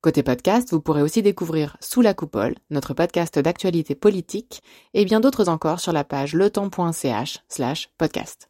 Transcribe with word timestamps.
Côté 0.00 0.22
podcast, 0.22 0.70
vous 0.70 0.80
pourrez 0.80 1.02
aussi 1.02 1.22
découvrir 1.22 1.76
Sous 1.80 2.02
la 2.02 2.14
coupole, 2.14 2.54
notre 2.70 2.94
podcast 2.94 3.36
d'actualité 3.36 3.96
politique, 3.96 4.62
et 4.94 5.04
bien 5.04 5.18
d'autres 5.18 5.48
encore 5.48 5.80
sur 5.80 5.92
la 5.92 6.04
page 6.04 6.34
letemps.ch 6.34 7.40
slash 7.48 7.90
podcast. 7.98 8.48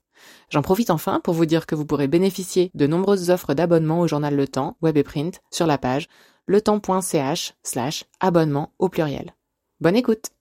J'en 0.51 0.61
profite 0.61 0.91
enfin 0.91 1.21
pour 1.21 1.33
vous 1.33 1.47
dire 1.47 1.65
que 1.65 1.75
vous 1.75 1.87
pourrez 1.87 2.07
bénéficier 2.07 2.71
de 2.75 2.87
nombreuses 2.87 3.31
offres 3.31 3.55
d'abonnement 3.55 4.01
au 4.01 4.07
journal 4.07 4.37
Le 4.37 4.47
Temps, 4.47 4.77
web 4.83 4.99
et 4.99 5.03
print, 5.03 5.41
sur 5.51 5.67
la 5.67 5.79
page 5.79 6.09
letemps.ch 6.49 7.55
slash 7.63 8.05
abonnement 8.21 8.75
au 8.79 8.91
pluriel. 8.91 9.35
Bonne 9.81 9.97
écoute 9.97 10.33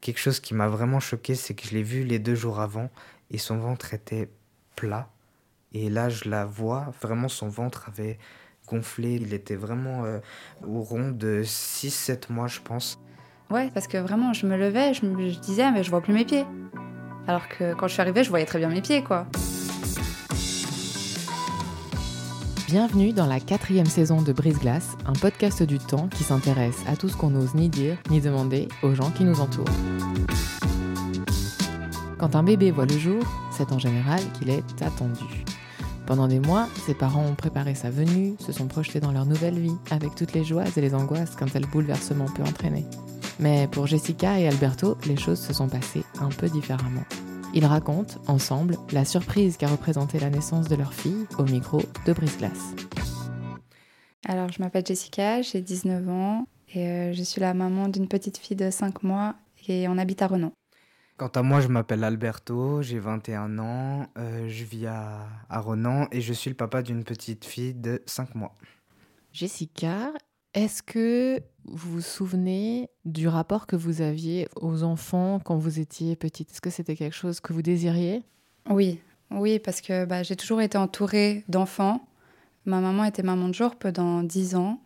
Quelque 0.00 0.18
chose 0.18 0.40
qui 0.40 0.54
m'a 0.54 0.66
vraiment 0.66 0.98
choqué, 0.98 1.36
c'est 1.36 1.54
que 1.54 1.68
je 1.68 1.74
l'ai 1.74 1.84
vu 1.84 2.02
les 2.02 2.18
deux 2.18 2.34
jours 2.34 2.58
avant 2.58 2.90
et 3.30 3.38
son 3.38 3.58
ventre 3.58 3.94
était 3.94 4.32
plat 4.74 5.12
et 5.76 5.90
là, 5.90 6.08
je 6.08 6.28
la 6.28 6.46
vois, 6.46 6.86
vraiment 7.02 7.28
son 7.28 7.48
ventre 7.48 7.84
avait 7.88 8.18
gonflé. 8.66 9.16
Il 9.20 9.34
était 9.34 9.56
vraiment 9.56 10.04
euh, 10.04 10.20
au 10.66 10.80
rond 10.80 11.10
de 11.10 11.42
6-7 11.44 12.32
mois, 12.32 12.46
je 12.46 12.60
pense. 12.60 12.98
Ouais, 13.50 13.70
parce 13.74 13.86
que 13.86 13.98
vraiment, 13.98 14.32
je 14.32 14.46
me 14.46 14.56
levais, 14.56 14.94
je 14.94 15.04
me 15.04 15.30
disais, 15.40 15.70
mais 15.70 15.84
je 15.84 15.90
vois 15.90 16.00
plus 16.00 16.14
mes 16.14 16.24
pieds. 16.24 16.46
Alors 17.28 17.46
que 17.48 17.74
quand 17.74 17.88
je 17.88 17.92
suis 17.92 18.00
arrivée, 18.00 18.24
je 18.24 18.30
voyais 18.30 18.46
très 18.46 18.58
bien 18.58 18.70
mes 18.70 18.80
pieds, 18.80 19.04
quoi. 19.04 19.26
Bienvenue 22.68 23.12
dans 23.12 23.26
la 23.26 23.38
quatrième 23.38 23.86
saison 23.86 24.22
de 24.22 24.32
Brise 24.32 24.58
Glace, 24.58 24.96
un 25.04 25.12
podcast 25.12 25.62
du 25.62 25.78
temps 25.78 26.08
qui 26.08 26.24
s'intéresse 26.24 26.82
à 26.88 26.96
tout 26.96 27.08
ce 27.08 27.16
qu'on 27.16 27.30
n'ose 27.30 27.54
ni 27.54 27.68
dire 27.68 27.96
ni 28.10 28.20
demander 28.20 28.66
aux 28.82 28.94
gens 28.94 29.10
qui 29.10 29.24
nous 29.24 29.40
entourent. 29.40 29.66
Quand 32.18 32.34
un 32.34 32.42
bébé 32.42 32.70
voit 32.70 32.86
le 32.86 32.98
jour, 32.98 33.22
c'est 33.52 33.72
en 33.72 33.78
général 33.78 34.20
qu'il 34.38 34.50
est 34.50 34.82
attendu. 34.82 35.45
Pendant 36.06 36.28
des 36.28 36.38
mois, 36.38 36.68
ses 36.86 36.94
parents 36.94 37.24
ont 37.26 37.34
préparé 37.34 37.74
sa 37.74 37.90
venue, 37.90 38.36
se 38.38 38.52
sont 38.52 38.68
projetés 38.68 39.00
dans 39.00 39.10
leur 39.10 39.26
nouvelle 39.26 39.58
vie, 39.58 39.74
avec 39.90 40.14
toutes 40.14 40.34
les 40.34 40.44
joies 40.44 40.64
et 40.76 40.80
les 40.80 40.94
angoisses 40.94 41.34
qu'un 41.34 41.46
tel 41.46 41.66
bouleversement 41.66 42.26
peut 42.26 42.44
entraîner. 42.44 42.84
Mais 43.40 43.66
pour 43.66 43.88
Jessica 43.88 44.38
et 44.38 44.46
Alberto, 44.46 44.96
les 45.06 45.16
choses 45.16 45.40
se 45.40 45.52
sont 45.52 45.68
passées 45.68 46.04
un 46.20 46.28
peu 46.28 46.48
différemment. 46.48 47.02
Ils 47.54 47.66
racontent, 47.66 48.20
ensemble, 48.28 48.76
la 48.92 49.04
surprise 49.04 49.56
qu'a 49.56 49.66
représenté 49.66 50.20
la 50.20 50.30
naissance 50.30 50.68
de 50.68 50.76
leur 50.76 50.94
fille 50.94 51.26
au 51.38 51.42
micro 51.42 51.82
de 52.06 52.12
Brise 52.12 52.38
Glace. 52.38 52.74
Alors, 54.28 54.50
je 54.52 54.62
m'appelle 54.62 54.86
Jessica, 54.86 55.42
j'ai 55.42 55.60
19 55.60 56.08
ans 56.08 56.46
et 56.72 56.86
euh, 56.86 57.12
je 57.14 57.22
suis 57.22 57.40
la 57.40 57.52
maman 57.52 57.88
d'une 57.88 58.06
petite 58.08 58.38
fille 58.38 58.56
de 58.56 58.70
5 58.70 59.02
mois 59.02 59.34
et 59.68 59.88
on 59.88 59.98
habite 59.98 60.22
à 60.22 60.28
Renan. 60.28 60.52
Quant 61.16 61.28
à 61.28 61.42
moi, 61.42 61.62
je 61.62 61.68
m'appelle 61.68 62.04
Alberto, 62.04 62.82
j'ai 62.82 62.98
21 62.98 63.58
ans, 63.58 64.06
euh, 64.18 64.48
je 64.50 64.64
vis 64.64 64.86
à, 64.86 65.26
à 65.48 65.60
Renan 65.60 66.08
et 66.12 66.20
je 66.20 66.34
suis 66.34 66.50
le 66.50 66.56
papa 66.56 66.82
d'une 66.82 67.04
petite 67.04 67.46
fille 67.46 67.72
de 67.72 68.02
5 68.04 68.34
mois. 68.34 68.54
Jessica, 69.32 70.12
est-ce 70.52 70.82
que 70.82 71.40
vous 71.64 71.92
vous 71.92 72.00
souvenez 72.02 72.90
du 73.06 73.28
rapport 73.28 73.66
que 73.66 73.76
vous 73.76 74.02
aviez 74.02 74.46
aux 74.56 74.82
enfants 74.82 75.40
quand 75.42 75.56
vous 75.56 75.80
étiez 75.80 76.16
petite? 76.16 76.50
Est-ce 76.50 76.60
que 76.60 76.68
c'était 76.68 76.96
quelque 76.96 77.16
chose 77.16 77.40
que 77.40 77.54
vous 77.54 77.62
désiriez? 77.62 78.22
Oui, 78.68 79.00
oui, 79.30 79.58
parce 79.58 79.80
que 79.80 80.04
bah, 80.04 80.22
j'ai 80.22 80.36
toujours 80.36 80.60
été 80.60 80.76
entourée 80.76 81.44
d'enfants. 81.48 82.06
Ma 82.66 82.80
maman 82.80 83.04
était 83.04 83.22
maman 83.22 83.48
de 83.48 83.54
jour 83.54 83.76
pendant 83.76 84.22
10 84.22 84.56
ans 84.56 84.80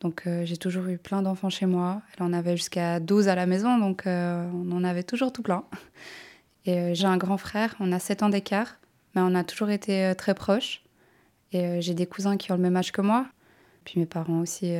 donc 0.00 0.22
euh, 0.26 0.44
j'ai 0.44 0.56
toujours 0.56 0.86
eu 0.86 0.96
plein 0.96 1.22
d'enfants 1.22 1.50
chez 1.50 1.66
moi. 1.66 2.02
Elle 2.16 2.24
en 2.24 2.32
avait 2.32 2.56
jusqu'à 2.56 3.00
12 3.00 3.28
à 3.28 3.34
la 3.34 3.46
maison, 3.46 3.78
donc 3.78 4.06
euh, 4.06 4.48
on 4.54 4.72
en 4.72 4.82
avait 4.82 5.02
toujours 5.02 5.32
tout 5.32 5.42
plein. 5.42 5.64
Et 6.66 6.78
euh, 6.78 6.94
j'ai 6.94 7.06
un 7.06 7.16
grand 7.16 7.36
frère, 7.36 7.74
on 7.80 7.92
a 7.92 7.98
7 7.98 8.22
ans 8.22 8.28
d'écart, 8.28 8.78
mais 9.14 9.20
on 9.22 9.34
a 9.34 9.44
toujours 9.44 9.70
été 9.70 10.12
très 10.16 10.34
proches. 10.34 10.82
Et 11.52 11.80
j'ai 11.80 11.94
des 11.94 12.06
cousins 12.06 12.36
qui 12.36 12.52
ont 12.52 12.54
le 12.54 12.62
même 12.62 12.76
âge 12.76 12.92
que 12.92 13.00
moi. 13.00 13.26
Puis 13.84 13.98
mes 13.98 14.06
parents 14.06 14.40
aussi, 14.40 14.72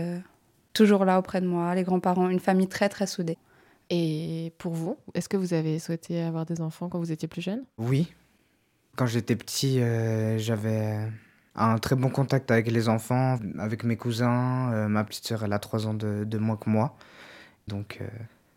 toujours 0.73 1.05
là 1.05 1.19
auprès 1.19 1.41
de 1.41 1.47
moi, 1.47 1.75
les 1.75 1.83
grands-parents, 1.83 2.29
une 2.29 2.39
famille 2.39 2.69
très 2.69 2.89
très 2.89 3.09
soudée. 3.09 3.39
Et 3.89 4.53
pour 4.59 4.73
vous, 4.73 4.97
est-ce 5.15 5.29
que 5.29 5.37
vous 5.37 5.53
avez 5.53 5.81
souhaité 5.81 6.23
avoir 6.23 6.47
des 6.47 6.61
enfants 6.61 6.89
quand 6.89 7.01
vous 7.01 7.11
étiez 7.11 7.27
plus 7.27 7.43
jeune? 7.43 7.65
Oui. 7.77 8.13
Quand 8.95 9.07
j'étais 9.07 9.35
petit, 9.35 9.81
j'avais 10.37 11.09
un 11.55 11.79
très 11.79 11.97
bon 11.97 12.11
contact 12.11 12.51
avec 12.51 12.71
les 12.71 12.89
enfants, 12.89 13.39
avec 13.59 13.85
mes 13.85 13.97
cousins. 13.97 14.73
Euh, 14.73 14.89
ma 14.89 15.05
petite 15.05 15.27
sœur, 15.27 15.45
elle 15.45 15.53
a 15.53 15.59
trois 15.59 15.87
ans 15.87 15.95
de, 15.95 16.25
de, 16.25 16.39
moins 16.39 16.57
que 16.57 16.71
moi. 16.71 16.97
Donc, 17.69 17.99
euh, 18.01 18.07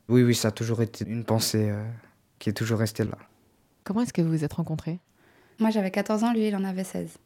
oui, 0.09 0.23
oui, 0.23 0.35
ça 0.35 0.49
a 0.49 0.51
toujours 0.51 0.81
été 0.81 1.05
une 1.07 1.23
pensée 1.23 1.69
euh, 1.69 1.83
qui 2.39 2.49
est 2.49 2.53
toujours 2.53 2.79
restée 2.79 3.03
là. 3.03 3.17
Comment 3.83 4.01
est-ce 4.01 4.13
que 4.13 4.21
vous 4.21 4.29
vous 4.29 4.43
êtes 4.43 4.53
rencontrés? 4.53 4.99
Moi, 5.59 5.69
j'avais 5.69 5.91
14 5.91 6.23
ans, 6.23 6.33
lui, 6.33 6.47
il 6.47 6.55
en 6.55 6.63
avait 6.63 6.83
16. 6.83 7.17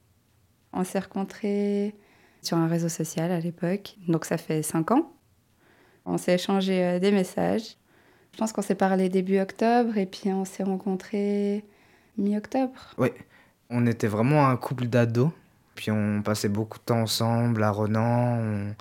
On 0.74 0.84
s'est 0.84 1.00
rencontrés 1.00 1.96
sur 2.42 2.58
un 2.58 2.68
réseau 2.68 2.90
social 2.90 3.32
à 3.32 3.40
l'époque, 3.40 3.96
donc 4.08 4.26
ça 4.26 4.38
fait 4.38 4.64
5 4.64 4.92
ans. 4.92 5.12
On 6.06 6.18
s'est 6.18 6.36
échangé 6.36 7.00
des 7.00 7.12
messages. 7.12 7.78
Je 8.34 8.38
pense 8.38 8.54
qu'on 8.54 8.62
s'est 8.62 8.76
parlé 8.76 9.10
début 9.10 9.40
octobre 9.40 9.98
et 9.98 10.06
puis 10.06 10.32
on 10.32 10.46
s'est 10.46 10.64
rencontrés 10.64 11.66
mi-octobre. 12.18 12.94
Oui, 12.98 13.10
on 13.70 13.86
était 13.86 14.08
vraiment 14.08 14.48
un 14.48 14.58
couple 14.58 14.88
d'ados. 14.88 15.32
Puis 15.78 15.92
on 15.92 16.24
passait 16.24 16.50
beaucoup 16.50 16.80
de 16.80 16.84
temps 16.84 17.02
ensemble 17.02 17.62
à 17.64 17.70
Renan, 17.70 18.74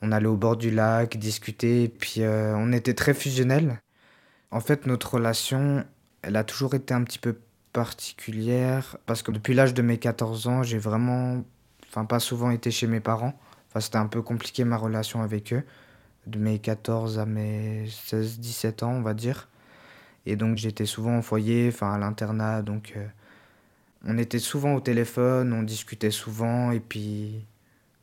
on, 0.00 0.12
allait 0.12 0.26
au 0.28 0.36
bord 0.36 0.56
du 0.56 0.70
lac, 0.70 1.16
discuter, 1.18 1.88
puis 1.88 2.22
euh, 2.22 2.54
on 2.56 2.72
était 2.72 2.94
très 2.94 3.14
fusionnels. 3.14 3.82
En 4.52 4.60
fait, 4.60 4.86
notre 4.86 5.14
relation, 5.14 5.84
elle 6.22 6.36
a 6.36 6.44
toujours 6.44 6.74
été 6.74 6.94
un 6.94 7.02
petit 7.02 7.18
peu 7.18 7.36
particulière, 7.72 8.96
parce 9.06 9.22
que 9.22 9.32
depuis 9.32 9.54
l'âge 9.54 9.74
de 9.74 9.82
mes 9.82 9.98
14 9.98 10.46
ans, 10.46 10.62
j'ai 10.62 10.78
vraiment, 10.78 11.42
enfin 11.88 12.04
pas 12.04 12.20
souvent 12.20 12.50
été 12.50 12.70
chez 12.70 12.86
mes 12.86 13.00
parents. 13.00 13.34
Enfin, 13.68 13.80
c'était 13.80 13.98
un 13.98 14.06
peu 14.06 14.22
compliqué 14.22 14.64
ma 14.64 14.76
relation 14.76 15.22
avec 15.22 15.52
eux, 15.52 15.64
de 16.28 16.38
mes 16.38 16.60
14 16.60 17.18
à 17.18 17.26
mes 17.26 17.86
16-17 17.86 18.84
ans, 18.84 18.92
on 18.92 19.02
va 19.02 19.14
dire. 19.14 19.48
Et 20.26 20.36
donc 20.36 20.58
j'étais 20.58 20.86
souvent 20.86 21.18
au 21.18 21.22
foyer, 21.22 21.70
enfin 21.72 21.92
à 21.92 21.98
l'internat, 21.98 22.62
donc... 22.62 22.94
Euh, 22.96 23.04
on 24.06 24.18
était 24.18 24.38
souvent 24.38 24.74
au 24.74 24.80
téléphone, 24.80 25.52
on 25.52 25.62
discutait 25.62 26.10
souvent, 26.10 26.70
et 26.70 26.80
puis 26.80 27.44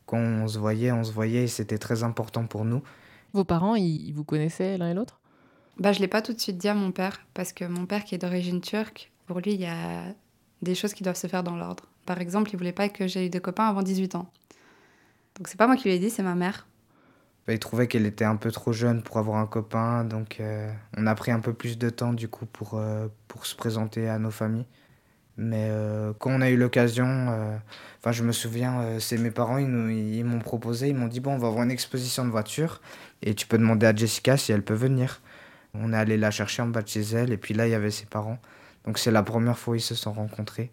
quand 0.06 0.20
on 0.20 0.48
se 0.48 0.60
voyait, 0.60 0.92
on 0.92 1.04
se 1.04 1.12
voyait, 1.12 1.44
et 1.44 1.48
c'était 1.48 1.78
très 1.78 2.04
important 2.04 2.46
pour 2.46 2.66
nous. 2.66 2.84
Vos 3.34 3.44
parents, 3.46 3.76
ils 3.76 4.12
vous 4.14 4.24
connaissaient 4.24 4.78
l'un 4.78 4.92
et 4.92 4.94
l'autre? 4.94 5.20
Bah, 5.80 5.92
Je 5.92 6.00
ne 6.00 6.04
l'ai 6.04 6.08
pas 6.08 6.22
tout 6.22 6.34
de 6.34 6.40
suite 6.40 6.58
dit 6.58 6.68
à 6.68 6.74
mon 6.74 6.92
père, 6.92 7.22
parce 7.34 7.54
que 7.54 7.66
mon 7.66 7.86
père, 7.86 8.04
qui 8.04 8.16
est 8.16 8.20
d'origine 8.20 8.62
turque, 8.62 9.12
pour 9.26 9.40
lui, 9.40 9.54
il 9.54 9.62
y 9.62 9.66
a 9.66 10.04
des 10.62 10.76
choses 10.76 10.94
qui 10.94 11.04
doivent 11.04 11.18
se 11.18 11.28
faire 11.28 11.44
dans 11.44 11.56
l'ordre. 11.56 11.86
Par 12.06 12.20
exemple, 12.20 12.52
il 12.54 12.58
voulait 12.58 12.74
pas 12.74 12.90
que 12.90 13.08
j'aie 13.08 13.26
eu 13.26 13.30
des 13.30 13.40
copains 13.40 13.68
avant 13.68 13.82
18 13.82 14.16
ans. 14.16 14.30
Donc 15.36 15.48
c'est 15.48 15.58
pas 15.58 15.68
moi 15.68 15.76
qui 15.76 15.88
lui 15.88 15.96
ai 15.96 16.00
dit, 16.00 16.10
c'est 16.10 16.24
ma 16.24 16.36
mère. 16.36 16.68
Bah, 17.48 17.54
il 17.54 17.60
trouvait 17.60 17.88
qu'elle 17.88 18.06
était 18.06 18.26
un 18.26 18.36
peu 18.36 18.52
trop 18.52 18.72
jeune 18.72 19.04
pour 19.04 19.18
avoir 19.18 19.38
un 19.38 19.48
copain, 19.48 20.04
donc 20.06 20.40
euh, 20.40 20.72
on 20.98 21.08
a 21.08 21.16
pris 21.16 21.32
un 21.32 21.40
peu 21.40 21.54
plus 21.54 21.78
de 21.78 21.90
temps 21.90 22.14
du 22.14 22.28
coup 22.28 22.46
pour, 22.46 22.76
euh, 22.76 23.08
pour 23.28 23.46
se 23.46 23.56
présenter 23.56 24.08
à 24.08 24.20
nos 24.20 24.32
familles. 24.32 24.66
Mais 25.38 25.68
euh, 25.72 26.14
quand 26.20 26.32
on 26.32 26.42
a 26.42 26.50
eu 26.50 26.58
l'occasion, 26.58 27.08
euh, 27.08 27.58
enfin 28.00 28.12
je 28.12 28.24
me 28.24 28.32
souviens, 28.32 28.82
euh, 28.82 29.00
c'est 29.00 29.18
mes 29.18 29.32
parents, 29.32 29.58
ils, 29.58 30.16
ils 30.16 30.24
m'ont 30.24 30.40
proposé, 30.40 30.90
ils 30.90 30.96
m'ont 30.96 31.08
dit 31.08 31.20
bon 31.20 31.34
on 31.34 31.38
va 31.38 31.50
voir 31.50 31.64
une 31.64 31.72
exposition 31.72 32.24
de 32.24 32.30
voitures 32.30 32.82
et 33.24 33.34
tu 33.34 33.48
peux 33.48 33.58
demander 33.58 33.88
à 33.88 33.96
Jessica 33.96 34.38
si 34.38 34.52
elle 34.52 34.64
peut 34.64 34.76
venir. 34.76 35.22
On 35.74 35.92
est 35.92 35.98
allé 35.98 36.18
la 36.18 36.30
chercher 36.30 36.62
en 36.62 36.68
bas 36.68 36.84
de 36.84 36.88
chez 36.88 37.02
elle 37.02 37.32
et 37.32 37.38
puis 37.38 37.56
là 37.56 37.68
il 37.68 37.72
y 37.72 37.74
avait 37.74 37.90
ses 37.90 38.06
parents. 38.06 38.38
Donc 38.86 39.00
c'est 39.00 39.10
la 39.12 39.24
première 39.24 39.58
fois 39.58 39.74
où 39.74 39.76
ils 39.76 39.82
se 39.82 39.96
sont 39.96 40.14
rencontrés. 40.14 40.72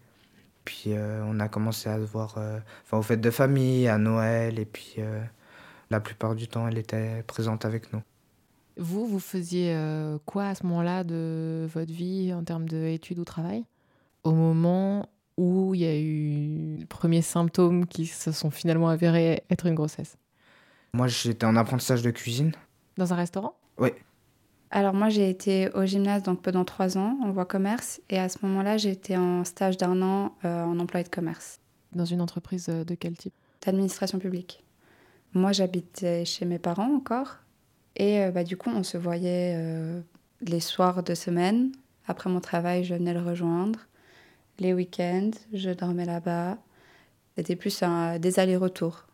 Puis 0.66 0.92
on 0.94 1.40
a 1.40 1.48
commencé 1.48 1.88
à 1.88 1.96
se 1.96 2.04
voir 2.04 2.36
enfin 2.84 2.98
aux 2.98 3.02
fêtes 3.02 3.22
de 3.22 3.30
famille, 3.30 3.88
à 3.88 3.96
Noël 3.96 4.58
et 4.58 4.66
puis 4.66 4.96
la 5.88 6.00
plupart 6.00 6.34
du 6.34 6.48
temps 6.48 6.68
elle 6.68 6.76
était 6.76 7.24
présente 7.26 7.64
avec 7.64 7.92
nous. 7.94 8.02
Vous, 8.76 9.06
vous 9.06 9.20
faisiez 9.20 9.74
quoi 10.26 10.48
à 10.48 10.54
ce 10.54 10.66
moment-là 10.66 11.02
de 11.02 11.66
votre 11.72 11.92
vie 11.92 12.34
en 12.34 12.44
termes 12.44 12.68
d'études 12.68 13.18
ou 13.18 13.24
travail? 13.24 13.64
Au 14.24 14.32
moment 14.32 15.08
où 15.36 15.74
il 15.74 15.80
y 15.80 15.86
a 15.86 15.96
eu 15.96 16.76
les 16.78 16.86
premiers 16.86 17.22
symptômes 17.22 17.86
qui 17.86 18.06
se 18.06 18.32
sont 18.32 18.50
finalement 18.50 18.88
avérés 18.88 19.44
être 19.50 19.66
une 19.66 19.74
grossesse 19.74 20.16
Moi, 20.92 21.08
j'étais 21.08 21.46
en 21.46 21.56
apprentissage 21.56 22.02
de 22.02 22.10
cuisine. 22.10 22.52
Dans 22.96 23.12
un 23.12 23.16
restaurant? 23.16 23.54
Oui. 23.78 23.90
Alors 24.70 24.94
moi, 24.94 25.08
j'ai 25.08 25.28
été 25.28 25.68
au 25.74 25.84
gymnase 25.84 26.22
donc 26.22 26.42
pendant 26.42 26.64
trois 26.64 26.96
ans 26.96 27.18
en 27.22 27.32
voie 27.32 27.44
commerce 27.44 28.00
et 28.08 28.18
à 28.18 28.28
ce 28.28 28.38
moment-là, 28.42 28.76
j'étais 28.76 29.16
en 29.16 29.44
stage 29.44 29.76
d'un 29.76 30.00
an 30.02 30.36
euh, 30.44 30.64
en 30.64 30.78
employé 30.78 31.02
de 31.02 31.08
commerce. 31.08 31.58
Dans 31.92 32.04
une 32.04 32.20
entreprise 32.20 32.68
euh, 32.68 32.84
de 32.84 32.94
quel 32.94 33.16
type? 33.16 33.34
D'administration 33.64 34.18
publique. 34.18 34.62
Moi, 35.34 35.52
j'habitais 35.52 36.24
chez 36.24 36.44
mes 36.44 36.58
parents 36.58 36.94
encore 36.94 37.38
et 37.96 38.20
euh, 38.20 38.30
bah, 38.30 38.44
du 38.44 38.56
coup, 38.56 38.70
on 38.70 38.84
se 38.84 38.96
voyait 38.96 39.58
les 40.42 40.60
soirs 40.60 41.02
de 41.02 41.14
semaine, 41.14 41.72
après 42.06 42.30
mon 42.30 42.40
travail, 42.40 42.84
je 42.84 42.94
venais 42.94 43.12
le 43.12 43.22
rejoindre. 43.22 43.80
Les 44.60 44.74
week-ends, 44.74 45.30
je 45.54 45.70
dormais 45.70 46.04
là-bas. 46.04 46.58
C'était 47.36 47.56
plus 47.56 47.82
un, 47.82 48.18
des 48.18 48.38
allers-retours. 48.38 49.06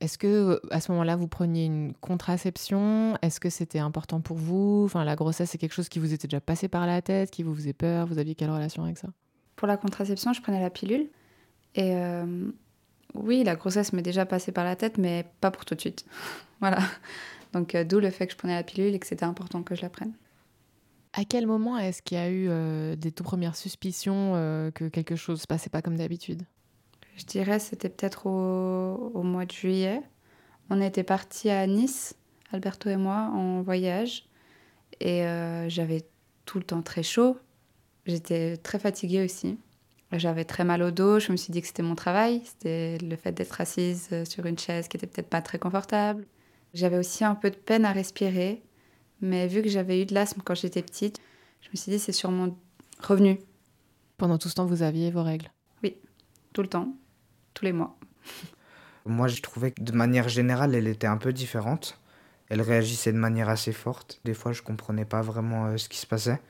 Est-ce 0.00 0.18
que 0.18 0.26
euh, 0.26 0.60
à 0.70 0.80
ce 0.80 0.90
moment-là, 0.92 1.14
vous 1.14 1.28
preniez 1.28 1.66
une 1.66 1.92
contraception? 2.00 3.16
Est-ce 3.22 3.38
que 3.38 3.48
c'était 3.48 3.78
important 3.78 4.20
pour 4.20 4.36
vous? 4.36 4.82
Enfin, 4.84 5.04
la 5.04 5.14
grossesse, 5.14 5.50
c'est 5.50 5.58
quelque 5.58 5.72
chose 5.72 5.88
qui 5.88 6.00
vous 6.00 6.12
était 6.12 6.26
déjà 6.26 6.40
passé 6.40 6.66
par 6.66 6.84
la 6.86 7.00
tête, 7.00 7.30
qui 7.30 7.44
vous 7.44 7.54
faisait 7.54 7.72
peur? 7.72 8.08
Vous 8.08 8.18
aviez 8.18 8.34
quelle 8.34 8.50
relation 8.50 8.82
avec 8.82 8.98
ça? 8.98 9.08
Pour 9.54 9.68
la 9.68 9.76
contraception, 9.76 10.32
je 10.32 10.42
prenais 10.42 10.60
la 10.60 10.70
pilule. 10.70 11.08
Et 11.76 11.94
euh, 11.94 12.50
oui, 13.14 13.44
la 13.44 13.54
grossesse 13.54 13.92
m'est 13.92 14.02
déjà 14.02 14.26
passée 14.26 14.50
par 14.50 14.64
la 14.64 14.74
tête, 14.74 14.98
mais 14.98 15.26
pas 15.40 15.52
pour 15.52 15.64
tout 15.64 15.76
de 15.76 15.80
suite. 15.80 16.04
voilà. 16.60 16.78
Donc, 17.52 17.76
euh, 17.76 17.84
d'où 17.84 18.00
le 18.00 18.10
fait 18.10 18.26
que 18.26 18.32
je 18.32 18.38
prenais 18.38 18.56
la 18.56 18.64
pilule 18.64 18.94
et 18.94 18.98
que 18.98 19.06
c'était 19.06 19.24
important 19.24 19.62
que 19.62 19.76
je 19.76 19.82
la 19.82 19.90
prenne. 19.90 20.12
À 21.18 21.24
quel 21.24 21.48
moment 21.48 21.76
est-ce 21.76 22.00
qu'il 22.00 22.16
y 22.16 22.20
a 22.20 22.30
eu 22.30 22.96
des 22.96 23.10
tout 23.10 23.24
premières 23.24 23.56
suspicions 23.56 24.34
que 24.72 24.86
quelque 24.86 25.16
chose 25.16 25.40
se 25.40 25.48
passait 25.48 25.68
pas 25.68 25.82
comme 25.82 25.96
d'habitude? 25.96 26.44
Je 27.16 27.24
dirais 27.24 27.58
c'était 27.58 27.88
peut-être 27.88 28.26
au, 28.26 29.22
mois 29.24 29.44
de 29.44 29.50
juillet. 29.50 30.00
On 30.70 30.80
était 30.80 31.02
partis 31.02 31.50
à 31.50 31.66
Nice, 31.66 32.14
Alberto 32.52 32.88
et 32.88 32.96
moi, 32.96 33.30
en 33.34 33.62
voyage. 33.62 34.28
Et 35.00 35.24
euh, 35.24 35.68
j'avais 35.68 36.06
tout 36.44 36.58
le 36.58 36.64
temps 36.64 36.82
très 36.82 37.02
chaud. 37.02 37.36
J'étais 38.06 38.56
très 38.56 38.78
fatiguée 38.78 39.24
aussi. 39.24 39.58
J'avais 40.12 40.44
très 40.44 40.62
mal 40.62 40.82
au 40.82 40.92
dos. 40.92 41.18
Je 41.18 41.32
me 41.32 41.36
suis 41.36 41.52
dit 41.52 41.60
que 41.60 41.66
c'était 41.66 41.82
mon 41.82 41.96
travail. 41.96 42.42
C'était 42.44 42.96
le 42.98 43.16
fait 43.16 43.32
d'être 43.32 43.60
assise 43.60 44.08
sur 44.24 44.46
une 44.46 44.58
chaise 44.58 44.86
qui 44.86 44.96
était 44.96 45.08
peut-être 45.08 45.28
pas 45.28 45.42
très 45.42 45.58
confortable. 45.58 46.26
J'avais 46.74 46.96
aussi 46.96 47.24
un 47.24 47.34
peu 47.34 47.50
de 47.50 47.56
peine 47.56 47.84
à 47.84 47.90
respirer. 47.90 48.62
Mais 49.20 49.46
vu 49.48 49.62
que 49.62 49.68
j'avais 49.68 50.02
eu 50.02 50.06
de 50.06 50.14
l'asthme 50.14 50.42
quand 50.44 50.54
j'étais 50.54 50.82
petite, 50.82 51.20
je 51.60 51.68
me 51.70 51.76
suis 51.76 51.90
dit 51.90 51.98
c'est 51.98 52.12
sûrement 52.12 52.56
revenu. 53.00 53.38
Pendant 54.16 54.38
tout 54.38 54.48
ce 54.48 54.54
temps, 54.54 54.66
vous 54.66 54.82
aviez 54.82 55.10
vos 55.10 55.22
règles? 55.22 55.50
Oui, 55.82 55.96
tout 56.52 56.62
le 56.62 56.68
temps 56.68 56.94
tous 57.58 57.64
les 57.64 57.72
mois. 57.72 57.98
Moi, 59.06 59.28
je 59.28 59.40
trouvais 59.42 59.72
que 59.72 59.82
de 59.82 59.92
manière 59.92 60.28
générale, 60.28 60.74
elle 60.74 60.86
était 60.86 61.06
un 61.06 61.16
peu 61.16 61.32
différente. 61.32 61.98
Elle 62.48 62.62
réagissait 62.62 63.12
de 63.12 63.18
manière 63.18 63.48
assez 63.48 63.72
forte. 63.72 64.20
Des 64.24 64.34
fois, 64.34 64.52
je 64.52 64.62
comprenais 64.62 65.04
pas 65.04 65.22
vraiment 65.22 65.66
euh, 65.66 65.76
ce 65.76 65.88
qui 65.88 65.98
se 65.98 66.06
passait. 66.06 66.40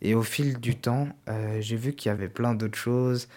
Et 0.00 0.14
au 0.14 0.22
fil 0.22 0.58
du 0.58 0.76
temps, 0.76 1.08
euh, 1.28 1.60
j'ai 1.60 1.76
vu 1.76 1.92
qu'il 1.92 2.08
y 2.08 2.12
avait 2.12 2.28
plein 2.28 2.54
d'autres 2.54 2.78
choses. 2.78 3.28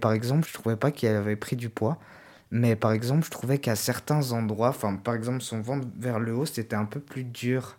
Par 0.00 0.12
exemple, 0.12 0.48
je 0.48 0.54
trouvais 0.54 0.76
pas 0.76 0.90
qu'elle 0.90 1.16
avait 1.16 1.36
pris 1.36 1.56
du 1.56 1.68
poids. 1.68 1.98
Mais 2.50 2.76
par 2.76 2.92
exemple, 2.92 3.24
je 3.26 3.30
trouvais 3.30 3.58
qu'à 3.58 3.76
certains 3.76 4.32
endroits, 4.32 4.68
enfin, 4.68 4.96
par 4.96 5.14
exemple, 5.14 5.40
son 5.42 5.60
ventre 5.60 5.86
vers 5.98 6.18
le 6.18 6.34
haut, 6.34 6.46
c'était 6.46 6.76
un 6.76 6.84
peu 6.84 7.00
plus 7.00 7.24
dur. 7.24 7.76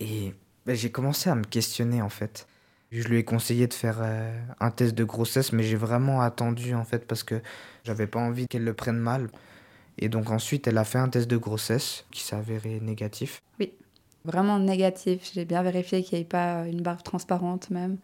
Et 0.00 0.34
ben, 0.66 0.74
j'ai 0.74 0.90
commencé 0.90 1.30
à 1.30 1.34
me 1.34 1.44
questionner, 1.44 2.02
en 2.02 2.08
fait. 2.08 2.46
Je 2.92 3.02
lui 3.08 3.18
ai 3.18 3.24
conseillé 3.24 3.66
de 3.66 3.74
faire 3.74 3.98
euh, 4.00 4.40
un 4.60 4.70
test 4.70 4.94
de 4.94 5.04
grossesse, 5.04 5.52
mais 5.52 5.64
j'ai 5.64 5.76
vraiment 5.76 6.20
attendu 6.20 6.74
en 6.74 6.84
fait 6.84 7.06
parce 7.06 7.24
que 7.24 7.42
j'avais 7.84 8.06
pas 8.06 8.20
envie 8.20 8.46
qu'elle 8.46 8.64
le 8.64 8.74
prenne 8.74 8.98
mal. 8.98 9.28
Et 9.98 10.08
donc 10.08 10.30
ensuite, 10.30 10.68
elle 10.68 10.78
a 10.78 10.84
fait 10.84 10.98
un 10.98 11.08
test 11.08 11.28
de 11.28 11.36
grossesse 11.36 12.04
qui 12.10 12.22
s'est 12.22 12.36
avéré 12.36 12.80
négatif. 12.80 13.42
Oui, 13.58 13.72
vraiment 14.24 14.58
négatif. 14.58 15.30
J'ai 15.34 15.44
bien 15.44 15.62
vérifié 15.62 16.02
qu'il 16.02 16.18
n'y 16.18 16.22
ait 16.22 16.28
pas 16.28 16.66
une 16.66 16.82
barre 16.82 17.02
transparente 17.02 17.70
même. 17.70 17.98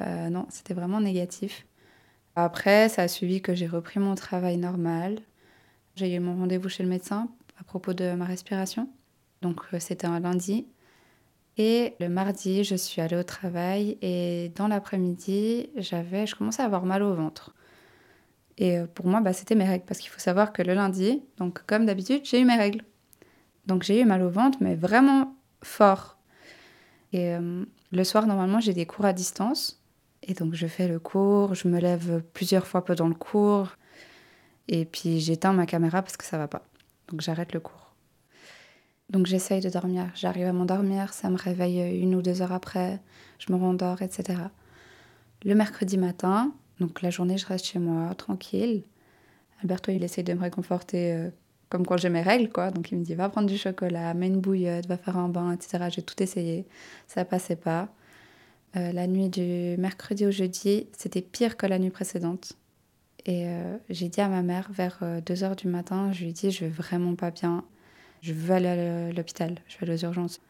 Euh, 0.00 0.28
non, 0.28 0.46
c'était 0.50 0.74
vraiment 0.74 1.00
négatif. 1.00 1.66
Après, 2.36 2.88
ça 2.88 3.02
a 3.02 3.08
suivi 3.08 3.42
que 3.42 3.54
j'ai 3.54 3.66
repris 3.66 3.98
mon 3.98 4.14
travail 4.14 4.56
normal. 4.56 5.18
J'ai 5.96 6.14
eu 6.14 6.20
mon 6.20 6.36
rendez-vous 6.36 6.68
chez 6.68 6.82
le 6.82 6.88
médecin 6.88 7.28
à 7.58 7.64
propos 7.64 7.92
de 7.92 8.14
ma 8.14 8.24
respiration. 8.24 8.88
Donc 9.42 9.60
euh, 9.74 9.80
c'était 9.80 10.06
un 10.06 10.20
lundi. 10.20 10.66
Et 11.58 11.94
le 12.00 12.08
mardi, 12.08 12.64
je 12.64 12.74
suis 12.74 13.02
allée 13.02 13.16
au 13.16 13.22
travail 13.22 13.98
et 14.00 14.50
dans 14.54 14.68
l'après-midi, 14.68 15.68
j'avais, 15.76 16.26
je 16.26 16.34
commençais 16.34 16.62
à 16.62 16.64
avoir 16.64 16.86
mal 16.86 17.02
au 17.02 17.14
ventre. 17.14 17.54
Et 18.58 18.78
euh, 18.78 18.86
pour 18.86 19.06
moi, 19.06 19.20
bah, 19.20 19.32
c'était 19.32 19.54
mes 19.54 19.64
règles 19.64 19.84
parce 19.84 20.00
qu'il 20.00 20.10
faut 20.10 20.20
savoir 20.20 20.52
que 20.52 20.62
le 20.62 20.74
lundi, 20.74 21.22
donc 21.36 21.62
comme 21.66 21.84
d'habitude, 21.84 22.22
j'ai 22.24 22.40
eu 22.40 22.44
mes 22.44 22.56
règles. 22.56 22.82
Donc 23.66 23.82
j'ai 23.82 24.00
eu 24.00 24.04
mal 24.04 24.22
au 24.22 24.30
ventre, 24.30 24.58
mais 24.60 24.74
vraiment 24.74 25.36
fort. 25.62 26.18
Et 27.12 27.34
euh, 27.34 27.64
le 27.92 28.04
soir, 28.04 28.26
normalement, 28.26 28.60
j'ai 28.60 28.72
des 28.72 28.86
cours 28.86 29.04
à 29.04 29.12
distance. 29.12 29.82
Et 30.22 30.34
donc 30.34 30.54
je 30.54 30.66
fais 30.66 30.88
le 30.88 30.98
cours, 30.98 31.54
je 31.54 31.68
me 31.68 31.80
lève 31.80 32.22
plusieurs 32.32 32.66
fois 32.66 32.84
pendant 32.84 33.08
le 33.08 33.14
cours. 33.14 33.68
Et 34.68 34.84
puis 34.84 35.20
j'éteins 35.20 35.52
ma 35.52 35.66
caméra 35.66 36.02
parce 36.02 36.16
que 36.16 36.24
ça 36.24 36.38
va 36.38 36.48
pas. 36.48 36.62
Donc 37.08 37.20
j'arrête 37.20 37.52
le 37.52 37.60
cours. 37.60 37.81
Donc 39.12 39.26
j'essaye 39.26 39.60
de 39.60 39.68
dormir. 39.68 40.10
J'arrive 40.14 40.46
à 40.46 40.52
m'endormir, 40.52 41.12
ça 41.12 41.28
me 41.28 41.36
réveille 41.36 42.00
une 42.00 42.14
ou 42.14 42.22
deux 42.22 42.40
heures 42.40 42.52
après, 42.52 42.98
je 43.38 43.52
me 43.52 43.58
rendors, 43.58 44.00
etc. 44.00 44.40
Le 45.44 45.54
mercredi 45.54 45.98
matin, 45.98 46.52
donc 46.80 47.02
la 47.02 47.10
journée, 47.10 47.36
je 47.36 47.46
reste 47.46 47.66
chez 47.66 47.78
moi, 47.78 48.14
tranquille. 48.14 48.84
Alberto, 49.62 49.92
il 49.92 50.02
essaye 50.02 50.24
de 50.24 50.32
me 50.32 50.40
réconforter 50.40 51.12
euh, 51.12 51.30
comme 51.68 51.86
quand 51.86 51.98
j'ai 51.98 52.08
mes 52.08 52.22
règles, 52.22 52.48
quoi. 52.48 52.70
Donc 52.70 52.90
il 52.90 52.98
me 52.98 53.04
dit, 53.04 53.14
va 53.14 53.28
prendre 53.28 53.48
du 53.48 53.58
chocolat, 53.58 54.14
mets 54.14 54.28
une 54.28 54.40
bouillotte, 54.40 54.86
va 54.86 54.96
faire 54.96 55.18
un 55.18 55.28
bain, 55.28 55.52
etc. 55.52 55.88
J'ai 55.90 56.02
tout 56.02 56.20
essayé, 56.22 56.66
ça 57.06 57.24
passait 57.24 57.56
pas. 57.56 57.88
Euh, 58.76 58.92
la 58.92 59.06
nuit 59.06 59.28
du 59.28 59.76
mercredi 59.78 60.26
au 60.26 60.30
jeudi, 60.30 60.86
c'était 60.96 61.20
pire 61.20 61.58
que 61.58 61.66
la 61.66 61.78
nuit 61.78 61.90
précédente. 61.90 62.54
Et 63.26 63.46
euh, 63.46 63.76
j'ai 63.90 64.08
dit 64.08 64.20
à 64.20 64.28
ma 64.28 64.42
mère, 64.42 64.70
vers 64.72 65.04
2 65.24 65.44
heures 65.44 65.54
du 65.54 65.68
matin, 65.68 66.10
je 66.12 66.22
lui 66.22 66.30
ai 66.30 66.32
dit, 66.32 66.50
je 66.50 66.64
vais 66.64 66.70
vraiment 66.70 67.14
pas 67.14 67.30
bien 67.30 67.64
je 68.22 68.32
veux 68.32 68.54
aller 68.54 68.68
à 68.68 69.12
l'hôpital, 69.12 69.58
je 69.68 69.76
vais 69.76 69.90
aller 69.90 70.02
aux 70.02 70.06
urgences. 70.06 70.40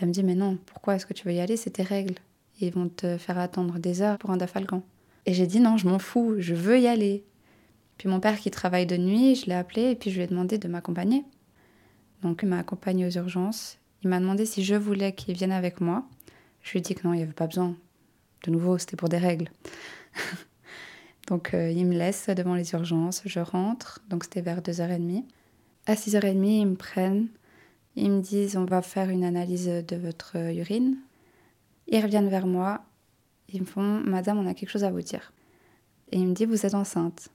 Elle 0.00 0.08
me 0.08 0.12
dit, 0.12 0.22
mais 0.22 0.34
non, 0.34 0.58
pourquoi 0.66 0.94
est-ce 0.94 1.06
que 1.06 1.12
tu 1.12 1.26
veux 1.26 1.34
y 1.34 1.40
aller? 1.40 1.56
C'est 1.56 1.70
tes 1.70 1.82
règles. 1.82 2.14
Ils 2.60 2.72
vont 2.72 2.88
te 2.88 3.18
faire 3.18 3.38
attendre 3.38 3.78
des 3.78 4.00
heures 4.00 4.18
pour 4.18 4.30
un 4.30 4.36
dafalgan. 4.36 4.82
Et 5.26 5.34
j'ai 5.34 5.46
dit, 5.46 5.60
non, 5.60 5.76
je 5.76 5.88
m'en 5.88 5.98
fous, 5.98 6.36
je 6.38 6.54
veux 6.54 6.78
y 6.78 6.86
aller. 6.86 7.24
Puis 7.98 8.08
mon 8.08 8.20
père 8.20 8.38
qui 8.38 8.50
travaille 8.50 8.86
de 8.86 8.96
nuit, 8.96 9.34
je 9.34 9.46
l'ai 9.46 9.54
appelé 9.54 9.90
et 9.90 9.94
puis 9.96 10.10
je 10.10 10.16
lui 10.16 10.22
ai 10.22 10.26
demandé 10.26 10.58
de 10.58 10.68
m'accompagner. 10.68 11.24
Donc 12.22 12.40
il 12.42 12.48
m'a 12.48 12.58
accompagné 12.58 13.06
aux 13.06 13.10
urgences. 13.10 13.78
Il 14.02 14.10
m'a 14.10 14.20
demandé 14.20 14.46
si 14.46 14.62
je 14.62 14.74
voulais 14.74 15.12
qu'il 15.12 15.34
vienne 15.34 15.52
avec 15.52 15.80
moi. 15.80 16.06
Je 16.62 16.72
lui 16.72 16.78
ai 16.78 16.82
dit 16.82 16.94
que 16.94 17.06
non, 17.06 17.14
il 17.14 17.18
n'y 17.18 17.22
avait 17.22 17.32
pas 17.32 17.46
besoin. 17.46 17.74
De 18.44 18.50
nouveau, 18.50 18.78
c'était 18.78 18.96
pour 18.96 19.08
des 19.08 19.18
règles. 19.18 19.50
donc 21.28 21.54
euh, 21.54 21.70
il 21.70 21.86
me 21.86 21.96
laisse 21.96 22.28
devant 22.28 22.54
les 22.54 22.72
urgences, 22.72 23.22
je 23.24 23.40
rentre, 23.40 24.00
donc 24.08 24.24
c'était 24.24 24.42
vers 24.42 24.60
2h30. 24.60 25.24
À 25.86 25.94
6h30, 25.94 26.44
ils 26.44 26.66
me 26.66 26.74
prennent. 26.74 27.28
Ils 27.94 28.10
me 28.10 28.20
disent 28.20 28.56
on 28.56 28.64
va 28.64 28.82
faire 28.82 29.08
une 29.08 29.24
analyse 29.24 29.66
de 29.66 29.96
votre 29.96 30.36
urine. 30.36 30.98
Ils 31.88 32.02
reviennent 32.02 32.28
vers 32.28 32.46
moi. 32.46 32.84
Ils 33.52 33.60
me 33.60 33.66
font 33.66 34.02
Madame, 34.04 34.38
on 34.38 34.46
a 34.46 34.54
quelque 34.54 34.70
chose 34.70 34.84
à 34.84 34.90
vous 34.90 35.02
dire. 35.02 35.32
Et 36.12 36.18
il 36.18 36.26
me 36.26 36.34
dit 36.34 36.44
Vous 36.44 36.66
êtes 36.66 36.74
enceinte. 36.74 37.28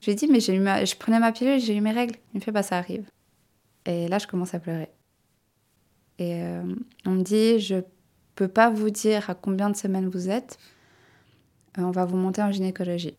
Je 0.00 0.10
lui 0.10 0.16
dis 0.16 0.28
Mais 0.28 0.40
j'ai 0.40 0.54
eu 0.54 0.60
je 0.60 0.96
prenais 0.96 1.18
ma 1.18 1.32
pilule, 1.32 1.60
j'ai 1.60 1.76
eu 1.76 1.80
mes 1.80 1.92
règles. 1.92 2.16
Il 2.34 2.38
me 2.38 2.42
fait 2.42 2.52
Bah, 2.52 2.62
ça 2.62 2.76
arrive. 2.76 3.08
Et 3.86 4.08
là, 4.08 4.18
je 4.18 4.26
commence 4.26 4.54
à 4.54 4.60
pleurer. 4.60 4.90
Et 6.18 6.42
euh, 6.42 6.74
on 7.06 7.10
me 7.10 7.22
dit 7.22 7.58
Je 7.58 7.82
peux 8.34 8.48
pas 8.48 8.70
vous 8.70 8.90
dire 8.90 9.30
à 9.30 9.34
combien 9.34 9.70
de 9.70 9.76
semaines 9.76 10.08
vous 10.08 10.28
êtes. 10.28 10.58
Euh, 11.78 11.82
on 11.82 11.90
va 11.90 12.04
vous 12.04 12.16
monter 12.16 12.42
en 12.42 12.52
gynécologie. 12.52 13.16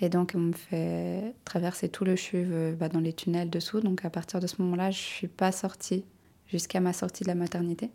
Et 0.00 0.08
donc, 0.08 0.32
on 0.34 0.38
me 0.38 0.52
fait 0.52 1.34
traverser 1.44 1.88
tout 1.88 2.04
le 2.04 2.14
chuve 2.14 2.52
euh, 2.52 2.72
bah, 2.72 2.88
dans 2.88 3.00
les 3.00 3.12
tunnels 3.12 3.50
dessous. 3.50 3.80
Donc, 3.80 4.04
à 4.04 4.10
partir 4.10 4.38
de 4.38 4.46
ce 4.46 4.62
moment-là, 4.62 4.90
je 4.90 4.98
ne 4.98 5.02
suis 5.02 5.28
pas 5.28 5.50
sortie 5.50 6.04
jusqu'à 6.46 6.80
ma 6.80 6.92
sortie 6.92 7.24
de 7.24 7.28
la 7.28 7.34
maternité. 7.34 7.90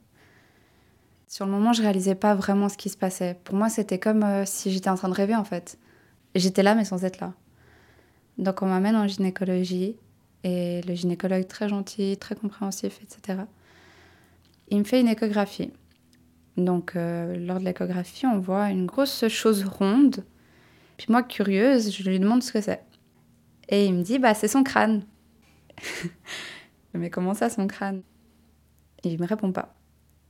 Sur 1.27 1.45
le 1.45 1.51
moment, 1.51 1.71
je 1.71 1.81
réalisais 1.81 2.15
pas 2.15 2.35
vraiment 2.35 2.67
ce 2.67 2.77
qui 2.77 2.89
se 2.89 2.97
passait. 2.97 3.37
Pour 3.45 3.55
moi, 3.55 3.69
c'était 3.69 3.99
comme 3.99 4.23
euh, 4.23 4.43
si 4.45 4.71
j'étais 4.71 4.89
en 4.89 4.95
train 4.95 5.07
de 5.07 5.13
rêver, 5.13 5.35
en 5.35 5.45
fait. 5.45 5.77
J'étais 6.35 6.61
là, 6.61 6.75
mais 6.75 6.83
sans 6.83 7.05
être 7.05 7.21
là. 7.21 7.33
Donc, 8.37 8.61
on 8.61 8.67
m'amène 8.67 8.95
en 8.95 9.07
gynécologie. 9.07 9.95
Et 10.43 10.81
le 10.81 10.93
gynécologue, 10.93 11.47
très 11.47 11.69
gentil, 11.69 12.17
très 12.17 12.35
compréhensif, 12.35 12.99
etc. 13.01 13.43
Il 14.67 14.79
me 14.79 14.83
fait 14.83 14.99
une 14.99 15.07
échographie. 15.07 15.71
Donc, 16.57 16.97
euh, 16.97 17.37
lors 17.37 17.59
de 17.59 17.65
l'échographie, 17.65 18.25
on 18.25 18.39
voit 18.39 18.69
une 18.69 18.85
grosse 18.85 19.25
chose 19.29 19.63
ronde 19.63 20.25
puis 20.97 21.07
moi, 21.09 21.23
curieuse, 21.23 21.91
je 21.91 22.09
lui 22.09 22.19
demande 22.19 22.43
ce 22.43 22.51
que 22.51 22.61
c'est. 22.61 22.83
Et 23.69 23.85
il 23.85 23.93
me 23.93 24.03
dit, 24.03 24.19
bah, 24.19 24.33
c'est 24.33 24.47
son 24.47 24.63
crâne. 24.63 25.05
Mais 26.93 27.09
comment 27.09 27.33
ça, 27.33 27.49
son 27.49 27.67
crâne? 27.67 28.03
Et 29.03 29.09
il 29.09 29.19
me 29.19 29.25
répond 29.25 29.51
pas. 29.51 29.75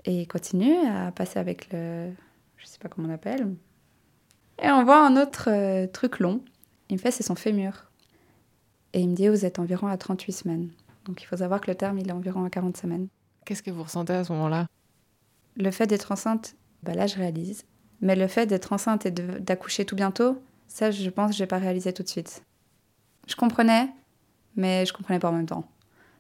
Et 0.06 0.22
il 0.22 0.28
continue 0.28 0.76
à 0.88 1.12
passer 1.12 1.40
avec 1.40 1.72
le. 1.72 2.12
Je 2.58 2.66
sais 2.66 2.80
pas 2.80 2.90
comment 2.90 3.10
on 3.10 3.14
appelle. 3.14 3.56
Et 4.62 4.70
on 4.70 4.84
voit 4.84 5.06
un 5.06 5.18
autre 5.18 5.50
euh, 5.50 5.88
truc 5.88 6.20
long. 6.20 6.44
Il 6.90 6.98
me 6.98 7.00
fait, 7.00 7.12
c'est 7.12 7.24
son 7.24 7.36
fémur. 7.36 7.92
Et 8.94 9.02
il 9.02 9.10
me 9.10 9.16
dit, 9.16 9.28
vous 9.28 9.46
êtes 9.46 9.60
environ 9.60 9.88
à 9.88 9.98
38 9.98 10.32
semaines. 10.32 10.70
Donc 11.06 11.22
il 11.22 11.26
faut 11.26 11.38
savoir 11.38 11.60
que 11.60 11.70
le 11.70 11.76
terme, 11.76 12.00
il 12.00 12.08
est 12.08 12.14
environ 12.14 12.46
à 12.46 12.50
40 12.50 12.78
semaines. 12.78 13.08
Qu'est-ce 13.46 13.64
que 13.64 13.72
vous 13.72 13.84
ressentez 13.84 14.14
à 14.14 14.24
ce 14.24 14.32
moment-là? 14.34 14.68
Le 15.56 15.72
fait 15.72 15.88
d'être 15.88 16.12
enceinte, 16.12 16.56
bah 16.84 16.94
là, 16.94 17.08
je 17.08 17.16
réalise. 17.16 17.66
Mais 18.02 18.16
le 18.16 18.28
fait 18.28 18.46
d'être 18.46 18.74
enceinte 18.74 19.06
et 19.06 19.12
d'accoucher 19.12 19.86
tout 19.86 19.96
bientôt, 19.96 20.42
ça, 20.68 20.92
je 20.92 21.10
pense 21.10 21.32
que 21.32 21.38
je 21.38 21.44
n'ai 21.44 21.48
pas 21.48 21.60
réalisé 21.60 21.94
tout 21.94 22.04
de 22.04 22.08
suite. 22.08 22.44
Je 23.28 23.36
comprenais, 23.36 23.90
mais 24.56 24.86
je 24.86 24.94
comprenais 24.94 25.20
pas 25.20 25.30
en 25.30 25.34
même 25.34 25.46
temps. 25.46 25.68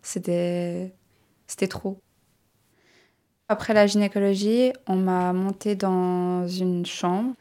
C'était, 0.01 0.93
c'était 1.47 1.67
trop. 1.67 1.99
Après 3.49 3.73
la 3.73 3.87
gynécologie, 3.87 4.71
on 4.87 4.95
m'a 4.95 5.33
monté 5.33 5.75
dans 5.75 6.47
une 6.47 6.85
chambre 6.85 7.33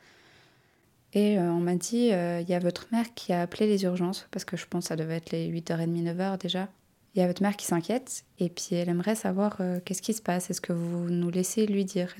et 1.12 1.38
euh, 1.38 1.50
on 1.50 1.60
m'a 1.60 1.74
dit 1.74 2.12
euh, 2.12 2.40
il 2.40 2.48
y 2.48 2.54
a 2.54 2.58
votre 2.58 2.86
mère 2.92 3.14
qui 3.14 3.32
a 3.32 3.42
appelé 3.42 3.66
les 3.66 3.84
urgences, 3.84 4.26
parce 4.30 4.44
que 4.44 4.56
je 4.56 4.66
pense 4.66 4.84
que 4.84 4.88
ça 4.88 4.96
devait 4.96 5.16
être 5.16 5.30
les 5.30 5.50
8h30, 5.50 6.14
9h 6.14 6.38
déjà. 6.38 6.68
Il 7.14 7.20
y 7.20 7.22
a 7.22 7.26
votre 7.26 7.42
mère 7.42 7.56
qui 7.56 7.66
s'inquiète 7.66 8.24
et 8.38 8.48
puis 8.48 8.74
elle 8.74 8.88
aimerait 8.88 9.14
savoir 9.14 9.56
euh, 9.60 9.80
qu'est-ce 9.84 10.02
qui 10.02 10.14
se 10.14 10.22
passe, 10.22 10.50
est-ce 10.50 10.62
que 10.62 10.72
vous 10.72 11.10
nous 11.10 11.30
laissez 11.30 11.66
lui 11.66 11.84
dire? 11.84 12.14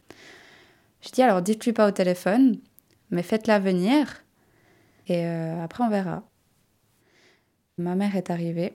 Je 1.01 1.11
dis 1.11 1.23
alors 1.23 1.41
dites-lui 1.41 1.73
pas 1.73 1.89
au 1.89 1.93
téléphone, 1.93 2.59
mais 3.11 3.23
faites-la 3.23 3.59
venir 3.59 4.23
et 5.09 5.25
après 5.25 5.85
on 5.85 5.91
verra. 5.91 6.23
Ma 7.79 7.95
mère 7.95 8.17
est 8.17 8.31
arrivée, 8.31 8.75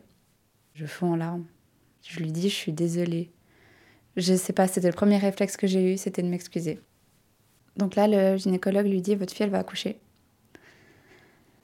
je 0.74 0.86
fonds 0.86 1.14
en 1.14 1.16
larmes. 1.16 1.46
Je 2.02 2.20
lui 2.20 2.32
dis 2.32 2.50
je 2.50 2.56
suis 2.56 2.74
désolée. 2.74 3.32
Je 4.16 4.34
sais 4.34 4.54
pas, 4.54 4.68
c'était 4.68 4.88
le 4.88 4.94
premier 4.94 5.18
réflexe 5.18 5.58
que 5.58 5.68
j'ai 5.68 5.94
eu, 5.94 5.98
c'était 5.98 6.24
de 6.24 6.28
m'excuser. 6.28 6.80
Donc 7.76 7.96
là, 7.96 8.08
le 8.08 8.38
gynécologue 8.38 8.88
lui 8.88 9.02
dit 9.02 9.16
Votre 9.16 9.34
fille, 9.34 9.44
elle 9.44 9.52
va 9.52 9.60
accoucher. 9.60 10.00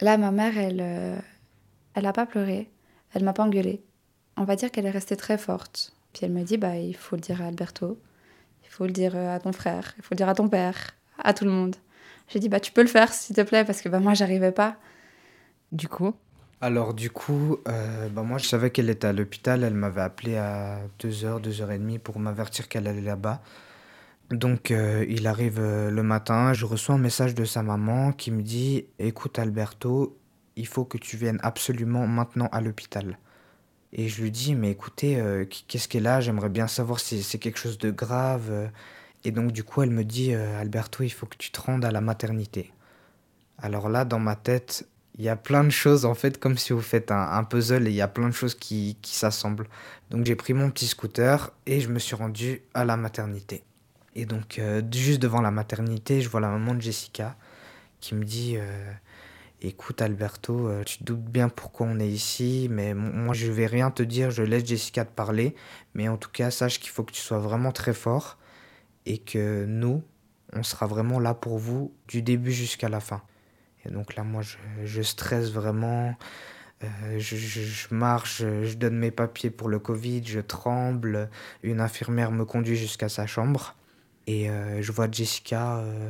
Là, 0.01 0.17
ma 0.17 0.31
mère, 0.31 0.57
elle, 0.57 0.81
euh, 0.81 1.17
elle 1.95 2.03
n'a 2.03 2.13
pas 2.13 2.25
pleuré, 2.25 2.69
elle 3.13 3.23
m'a 3.23 3.33
pas 3.33 3.43
engueulée. 3.43 3.83
On 4.37 4.43
va 4.43 4.55
dire 4.55 4.71
qu'elle 4.71 4.85
est 4.85 4.91
restée 4.91 5.15
très 5.15 5.37
forte. 5.37 5.93
Puis 6.13 6.25
elle 6.25 6.31
me 6.31 6.43
dit, 6.43 6.57
bah, 6.57 6.77
il 6.77 6.95
faut 6.95 7.15
le 7.15 7.21
dire 7.21 7.41
à 7.41 7.45
Alberto, 7.45 7.99
il 8.63 8.69
faut 8.69 8.85
le 8.85 8.91
dire 8.91 9.15
euh, 9.15 9.35
à 9.35 9.39
ton 9.39 9.51
frère, 9.51 9.93
il 9.97 10.03
faut 10.03 10.13
le 10.13 10.17
dire 10.17 10.29
à 10.29 10.35
ton 10.35 10.47
père, 10.47 10.95
à 11.17 11.33
tout 11.33 11.45
le 11.45 11.51
monde. 11.51 11.75
J'ai 12.27 12.39
dit, 12.39 12.49
bah, 12.49 12.59
tu 12.59 12.71
peux 12.71 12.81
le 12.81 12.87
faire, 12.87 13.13
s'il 13.13 13.35
te 13.35 13.41
plaît, 13.41 13.65
parce 13.65 13.81
que 13.81 13.89
bah, 13.89 13.99
moi, 13.99 14.13
j'arrivais 14.13 14.51
pas. 14.51 14.77
Du 15.71 15.87
coup? 15.87 16.13
Alors, 16.61 16.93
du 16.93 17.09
coup, 17.09 17.57
euh, 17.67 18.09
bah, 18.09 18.23
moi, 18.23 18.37
je 18.37 18.45
savais 18.45 18.69
qu'elle 18.69 18.89
était 18.89 19.07
à 19.07 19.13
l'hôpital. 19.13 19.63
Elle 19.63 19.73
m'avait 19.73 20.01
appelé 20.01 20.37
à 20.37 20.79
2h, 21.01 21.41
2h30 21.41 21.99
pour 21.99 22.19
m'avertir 22.19 22.67
qu'elle 22.69 22.87
allait 22.87 23.01
là-bas. 23.01 23.41
Donc 24.33 24.71
euh, 24.71 25.05
il 25.09 25.27
arrive 25.27 25.59
euh, 25.59 25.91
le 25.91 26.03
matin, 26.03 26.53
je 26.53 26.65
reçois 26.65 26.95
un 26.95 26.99
message 26.99 27.35
de 27.35 27.45
sa 27.45 27.61
maman 27.61 28.11
qui 28.11 28.31
me 28.31 28.41
dit 28.41 28.85
Écoute 28.99 29.37
Alberto, 29.37 30.17
il 30.55 30.67
faut 30.67 30.85
que 30.85 30.97
tu 30.97 31.17
viennes 31.17 31.39
absolument 31.43 32.07
maintenant 32.07 32.49
à 32.51 32.61
l'hôpital. 32.61 33.19
Et 33.91 34.07
je 34.07 34.21
lui 34.23 34.31
dis 34.31 34.55
Mais 34.55 34.71
écoutez, 34.71 35.19
euh, 35.19 35.45
qu'est-ce 35.67 35.87
qu'elle 35.87 36.07
a? 36.07 36.21
J'aimerais 36.21 36.49
bien 36.49 36.67
savoir 36.67 36.99
si 36.99 37.21
c'est 37.21 37.37
quelque 37.37 37.59
chose 37.59 37.77
de 37.77 37.91
grave. 37.91 38.71
Et 39.23 39.31
donc 39.31 39.51
du 39.51 39.63
coup 39.63 39.81
elle 39.81 39.91
me 39.91 40.03
dit 40.03 40.33
Alberto, 40.33 41.03
il 41.03 41.09
faut 41.09 41.25
que 41.25 41.37
tu 41.37 41.51
te 41.51 41.61
rendes 41.61 41.85
à 41.85 41.91
la 41.91 42.01
maternité. 42.01 42.71
Alors 43.57 43.87
là, 43.89 44.03
dans 44.03 44.19
ma 44.19 44.35
tête, 44.35 44.87
il 45.17 45.23
y 45.23 45.29
a 45.29 45.35
plein 45.35 45.63
de 45.63 45.69
choses 45.69 46.05
en 46.05 46.15
fait, 46.15 46.39
comme 46.39 46.57
si 46.57 46.73
vous 46.73 46.81
faites 46.81 47.11
un, 47.11 47.43
puzzle 47.43 47.87
et 47.87 47.91
il 47.91 47.95
y 47.95 48.01
a 48.01 48.07
plein 48.07 48.27
de 48.27 48.33
choses 48.33 48.55
qui, 48.55 48.97
qui 49.01 49.15
s'assemblent. 49.15 49.67
Donc 50.09 50.25
j'ai 50.25 50.35
pris 50.35 50.53
mon 50.53 50.69
petit 50.69 50.87
scooter 50.87 51.51
et 51.65 51.79
je 51.79 51.89
me 51.89 51.99
suis 51.99 52.15
rendu 52.15 52.61
à 52.73 52.83
la 52.83 52.97
maternité. 52.97 53.63
Et 54.15 54.25
donc, 54.25 54.59
euh, 54.59 54.81
juste 54.91 55.21
devant 55.21 55.41
la 55.41 55.51
maternité, 55.51 56.21
je 56.21 56.29
vois 56.29 56.39
la 56.39 56.49
maman 56.49 56.75
de 56.75 56.81
Jessica 56.81 57.35
qui 57.99 58.15
me 58.15 58.23
dit 58.23 58.55
euh, 58.57 58.91
Écoute, 59.61 60.01
Alberto, 60.01 60.67
euh, 60.67 60.83
tu 60.83 60.99
te 60.99 61.03
doutes 61.03 61.23
bien 61.23 61.49
pourquoi 61.49 61.87
on 61.87 61.99
est 61.99 62.09
ici, 62.09 62.67
mais 62.69 62.93
moi, 62.93 63.33
je 63.33 63.51
vais 63.51 63.65
rien 63.65 63.91
te 63.91 64.03
dire, 64.03 64.29
je 64.29 64.43
laisse 64.43 64.65
Jessica 64.65 65.05
te 65.05 65.11
parler. 65.11 65.55
Mais 65.93 66.09
en 66.09 66.17
tout 66.17 66.29
cas, 66.29 66.51
sache 66.51 66.79
qu'il 66.79 66.89
faut 66.91 67.03
que 67.03 67.13
tu 67.13 67.21
sois 67.21 67.39
vraiment 67.39 67.71
très 67.71 67.93
fort 67.93 68.37
et 69.05 69.17
que 69.17 69.65
nous, 69.65 70.03
on 70.53 70.63
sera 70.63 70.87
vraiment 70.87 71.19
là 71.19 71.33
pour 71.33 71.57
vous 71.57 71.93
du 72.07 72.21
début 72.21 72.51
jusqu'à 72.51 72.89
la 72.89 72.99
fin. 72.99 73.21
Et 73.85 73.89
donc 73.89 74.15
là, 74.15 74.23
moi, 74.23 74.41
je, 74.83 75.01
stresse 75.01 75.51
vraiment. 75.51 76.15
je, 76.81 77.35
je, 77.35 77.93
marche, 77.93 78.39
je 78.39 78.75
donne 78.75 78.95
mes 78.95 79.11
papiers 79.11 79.49
pour 79.49 79.67
le 79.67 79.79
Covid, 79.79 80.23
je 80.25 80.39
tremble. 80.39 81.29
Une 81.63 81.81
infirmière 81.81 82.31
me 82.31 82.45
conduit 82.45 82.77
jusqu'à 82.77 83.09
sa 83.09 83.27
chambre. 83.27 83.75
Et 84.27 84.49
euh, 84.49 84.81
je 84.81 84.91
vois 84.91 85.09
Jessica 85.11 85.77
euh, 85.77 86.09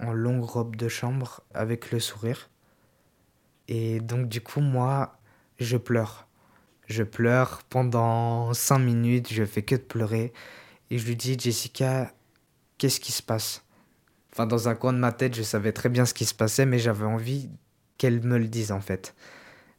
en 0.00 0.12
longue 0.12 0.44
robe 0.44 0.76
de 0.76 0.88
chambre 0.88 1.42
avec 1.54 1.90
le 1.90 2.00
sourire. 2.00 2.50
Et 3.68 4.00
donc 4.00 4.28
du 4.28 4.40
coup, 4.40 4.60
moi, 4.60 5.18
je 5.58 5.76
pleure. 5.76 6.26
Je 6.86 7.02
pleure 7.02 7.62
pendant 7.70 8.52
cinq 8.52 8.80
minutes, 8.80 9.32
je 9.32 9.44
fais 9.44 9.62
que 9.62 9.74
de 9.76 9.80
pleurer. 9.80 10.32
Et 10.90 10.98
je 10.98 11.06
lui 11.06 11.16
dis, 11.16 11.38
Jessica, 11.38 12.12
qu'est-ce 12.78 13.00
qui 13.00 13.12
se 13.12 13.22
passe? 13.22 13.62
Enfin, 14.32 14.46
dans 14.46 14.68
un 14.68 14.74
coin 14.74 14.92
de 14.92 14.98
ma 14.98 15.12
tête, 15.12 15.34
je 15.34 15.42
savais 15.42 15.72
très 15.72 15.88
bien 15.88 16.04
ce 16.04 16.14
qui 16.14 16.24
se 16.24 16.34
passait, 16.34 16.66
mais 16.66 16.78
j'avais 16.78 17.04
envie 17.04 17.48
qu'elle 17.98 18.20
me 18.22 18.38
le 18.38 18.48
dise 18.48 18.72
en 18.72 18.80
fait. 18.80 19.14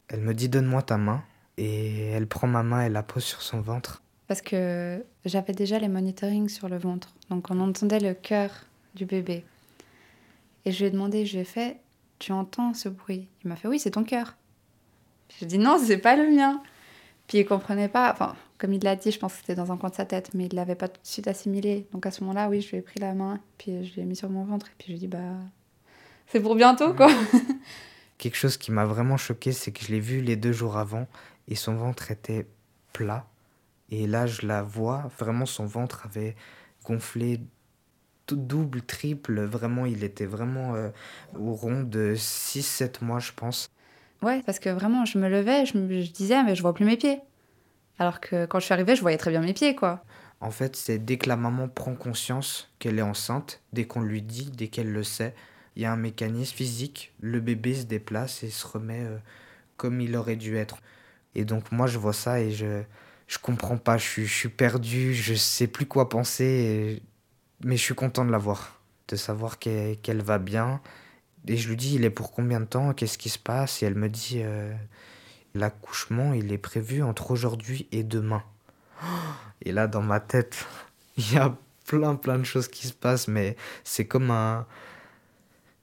Elle 0.08 0.20
me 0.20 0.34
dit, 0.34 0.48
donne-moi 0.48 0.82
ta 0.82 0.96
main. 0.96 1.22
Et 1.58 2.08
elle 2.08 2.26
prend 2.26 2.46
ma 2.46 2.62
main 2.62 2.84
et 2.84 2.88
la 2.88 3.02
pose 3.02 3.24
sur 3.24 3.40
son 3.40 3.60
ventre. 3.60 4.02
Parce 4.28 4.42
que 4.42 5.02
j'avais 5.24 5.52
déjà 5.52 5.78
les 5.78 5.88
monitorings 5.88 6.48
sur 6.48 6.68
le 6.68 6.76
ventre. 6.76 7.14
Donc 7.30 7.50
on 7.50 7.60
entendait 7.60 8.00
le 8.00 8.12
cœur 8.12 8.50
du 8.94 9.06
bébé. 9.06 9.44
Et 10.64 10.72
je 10.72 10.78
lui 10.80 10.86
ai 10.86 10.90
demandé, 10.90 11.24
je 11.24 11.34
lui 11.34 11.40
ai 11.40 11.44
fait, 11.44 11.78
tu 12.18 12.32
entends 12.32 12.74
ce 12.74 12.88
bruit? 12.88 13.28
Il 13.44 13.48
m'a 13.48 13.56
fait, 13.56 13.68
oui, 13.68 13.78
c'est 13.78 13.92
ton 13.92 14.04
cœur. 14.04 14.36
J'ai 15.38 15.46
dit, 15.46 15.58
non, 15.58 15.78
c'est 15.82 15.98
pas 15.98 16.16
le 16.16 16.30
mien. 16.30 16.62
Puis 17.26 17.38
il 17.38 17.46
comprenait 17.46 17.88
pas, 17.88 18.12
enfin, 18.12 18.36
comme 18.58 18.72
il 18.72 18.82
l'a 18.82 18.96
dit, 18.96 19.10
je 19.10 19.18
pense 19.18 19.34
que 19.34 19.40
c'était 19.40 19.54
dans 19.54 19.72
un 19.72 19.76
coin 19.76 19.90
de 19.90 19.94
sa 19.94 20.04
tête, 20.04 20.30
mais 20.34 20.46
il 20.46 20.54
l'avait 20.54 20.74
pas 20.74 20.88
tout 20.88 21.00
de 21.00 21.06
suite 21.06 21.28
assimilé. 21.28 21.86
Donc 21.92 22.06
à 22.06 22.10
ce 22.10 22.22
moment-là, 22.22 22.48
oui, 22.48 22.60
je 22.60 22.70
lui 22.70 22.78
ai 22.78 22.82
pris 22.82 23.00
la 23.00 23.14
main, 23.14 23.40
puis 23.58 23.84
je 23.84 23.96
l'ai 23.96 24.04
mis 24.04 24.16
sur 24.16 24.30
mon 24.30 24.44
ventre, 24.44 24.66
et 24.66 24.72
puis 24.78 24.86
je 24.88 24.92
lui 24.92 24.96
ai 24.96 25.00
dit, 25.00 25.08
bah, 25.08 25.38
c'est 26.26 26.40
pour 26.40 26.54
bientôt, 26.54 26.94
quoi. 26.94 27.08
Quelque 28.18 28.36
chose 28.36 28.56
qui 28.56 28.72
m'a 28.72 28.86
vraiment 28.86 29.16
choqué, 29.16 29.52
c'est 29.52 29.72
que 29.72 29.84
je 29.84 29.92
l'ai 29.92 30.00
vu 30.00 30.20
les 30.20 30.36
deux 30.36 30.52
jours 30.52 30.76
avant, 30.76 31.06
et 31.48 31.54
son 31.54 31.74
ventre 31.74 32.10
était 32.10 32.46
plat. 32.92 33.26
Et 33.90 34.06
là, 34.06 34.26
je 34.26 34.46
la 34.46 34.62
vois, 34.62 35.10
vraiment, 35.18 35.46
son 35.46 35.66
ventre 35.66 36.06
avait 36.06 36.34
gonflé 36.84 37.40
tout 38.26 38.36
double, 38.36 38.82
triple. 38.82 39.40
Vraiment, 39.44 39.86
il 39.86 40.02
était 40.02 40.26
vraiment 40.26 40.74
euh, 40.74 40.88
au 41.38 41.52
rond 41.52 41.82
de 41.82 42.14
6-7 42.16 43.04
mois, 43.04 43.20
je 43.20 43.32
pense. 43.32 43.70
Ouais, 44.22 44.42
parce 44.44 44.58
que 44.58 44.70
vraiment, 44.70 45.04
je 45.04 45.18
me 45.18 45.28
levais, 45.28 45.66
je, 45.66 45.78
me, 45.78 46.00
je 46.00 46.10
disais, 46.10 46.42
mais 46.42 46.56
je 46.56 46.62
vois 46.62 46.74
plus 46.74 46.84
mes 46.84 46.96
pieds. 46.96 47.20
Alors 47.98 48.20
que 48.20 48.46
quand 48.46 48.58
je 48.58 48.64
suis 48.64 48.74
arrivée, 48.74 48.96
je 48.96 49.00
voyais 49.00 49.16
très 49.16 49.30
bien 49.30 49.40
mes 49.40 49.54
pieds, 49.54 49.74
quoi. 49.74 50.04
En 50.40 50.50
fait, 50.50 50.76
c'est 50.76 50.98
dès 50.98 51.16
que 51.16 51.28
la 51.28 51.36
maman 51.36 51.68
prend 51.68 51.94
conscience 51.94 52.70
qu'elle 52.78 52.98
est 52.98 53.02
enceinte, 53.02 53.62
dès 53.72 53.86
qu'on 53.86 54.02
lui 54.02 54.20
dit, 54.20 54.50
dès 54.50 54.68
qu'elle 54.68 54.92
le 54.92 55.02
sait, 55.02 55.34
il 55.76 55.82
y 55.82 55.84
a 55.86 55.92
un 55.92 55.96
mécanisme 55.96 56.54
physique, 56.54 57.12
le 57.20 57.40
bébé 57.40 57.74
se 57.74 57.84
déplace 57.84 58.42
et 58.42 58.50
se 58.50 58.66
remet 58.66 59.02
euh, 59.02 59.18
comme 59.76 60.00
il 60.00 60.14
aurait 60.16 60.36
dû 60.36 60.56
être. 60.56 60.78
Et 61.34 61.44
donc 61.44 61.72
moi, 61.72 61.86
je 61.86 61.98
vois 61.98 62.12
ça 62.12 62.40
et 62.40 62.50
je, 62.50 62.82
je 63.26 63.38
comprends 63.38 63.78
pas, 63.78 63.98
je 63.98 64.04
suis, 64.04 64.26
je 64.26 64.34
suis 64.34 64.48
perdu, 64.48 65.14
je 65.14 65.34
sais 65.34 65.66
plus 65.66 65.86
quoi 65.86 66.08
penser, 66.08 67.02
mais 67.64 67.76
je 67.76 67.82
suis 67.82 67.94
content 67.94 68.24
de 68.24 68.30
la 68.30 68.38
voir, 68.38 68.80
de 69.08 69.16
savoir 69.16 69.58
qu'elle 69.58 70.22
va 70.22 70.38
bien. 70.38 70.80
Et 71.48 71.56
je 71.56 71.68
lui 71.68 71.76
dis, 71.76 71.94
il 71.94 72.04
est 72.04 72.10
pour 72.10 72.32
combien 72.32 72.60
de 72.60 72.66
temps? 72.66 72.92
Qu'est-ce 72.92 73.18
qui 73.18 73.28
se 73.28 73.38
passe? 73.38 73.82
Et 73.82 73.86
elle 73.86 73.94
me 73.94 74.08
dit, 74.08 74.40
euh, 74.42 74.74
l'accouchement, 75.58 76.32
il 76.32 76.52
est 76.52 76.58
prévu 76.58 77.02
entre 77.02 77.30
aujourd'hui 77.30 77.88
et 77.92 78.02
demain. 78.02 78.42
Et 79.62 79.72
là, 79.72 79.86
dans 79.86 80.02
ma 80.02 80.20
tête, 80.20 80.66
il 81.16 81.32
y 81.32 81.36
a 81.36 81.56
plein, 81.86 82.14
plein 82.16 82.38
de 82.38 82.44
choses 82.44 82.68
qui 82.68 82.86
se 82.86 82.92
passent, 82.92 83.28
mais 83.28 83.56
c'est 83.84 84.06
comme 84.06 84.30
un, 84.30 84.66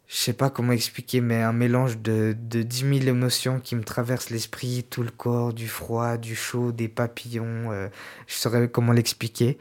je 0.08 0.16
sais 0.16 0.34
pas 0.34 0.50
comment 0.50 0.74
expliquer, 0.74 1.22
mais 1.22 1.42
un 1.42 1.54
mélange 1.54 1.98
de, 1.98 2.36
de 2.40 2.62
10 2.62 3.00
000 3.00 3.08
émotions 3.08 3.60
qui 3.60 3.76
me 3.76 3.84
traversent 3.84 4.30
l'esprit, 4.30 4.86
tout 4.88 5.02
le 5.02 5.10
corps, 5.10 5.54
du 5.54 5.68
froid, 5.68 6.18
du 6.18 6.36
chaud, 6.36 6.72
des 6.72 6.88
papillons. 6.88 7.72
Euh, 7.72 7.88
je 8.28 8.36
saurais 8.36 8.70
comment 8.70 8.92
l'expliquer. 8.92 9.58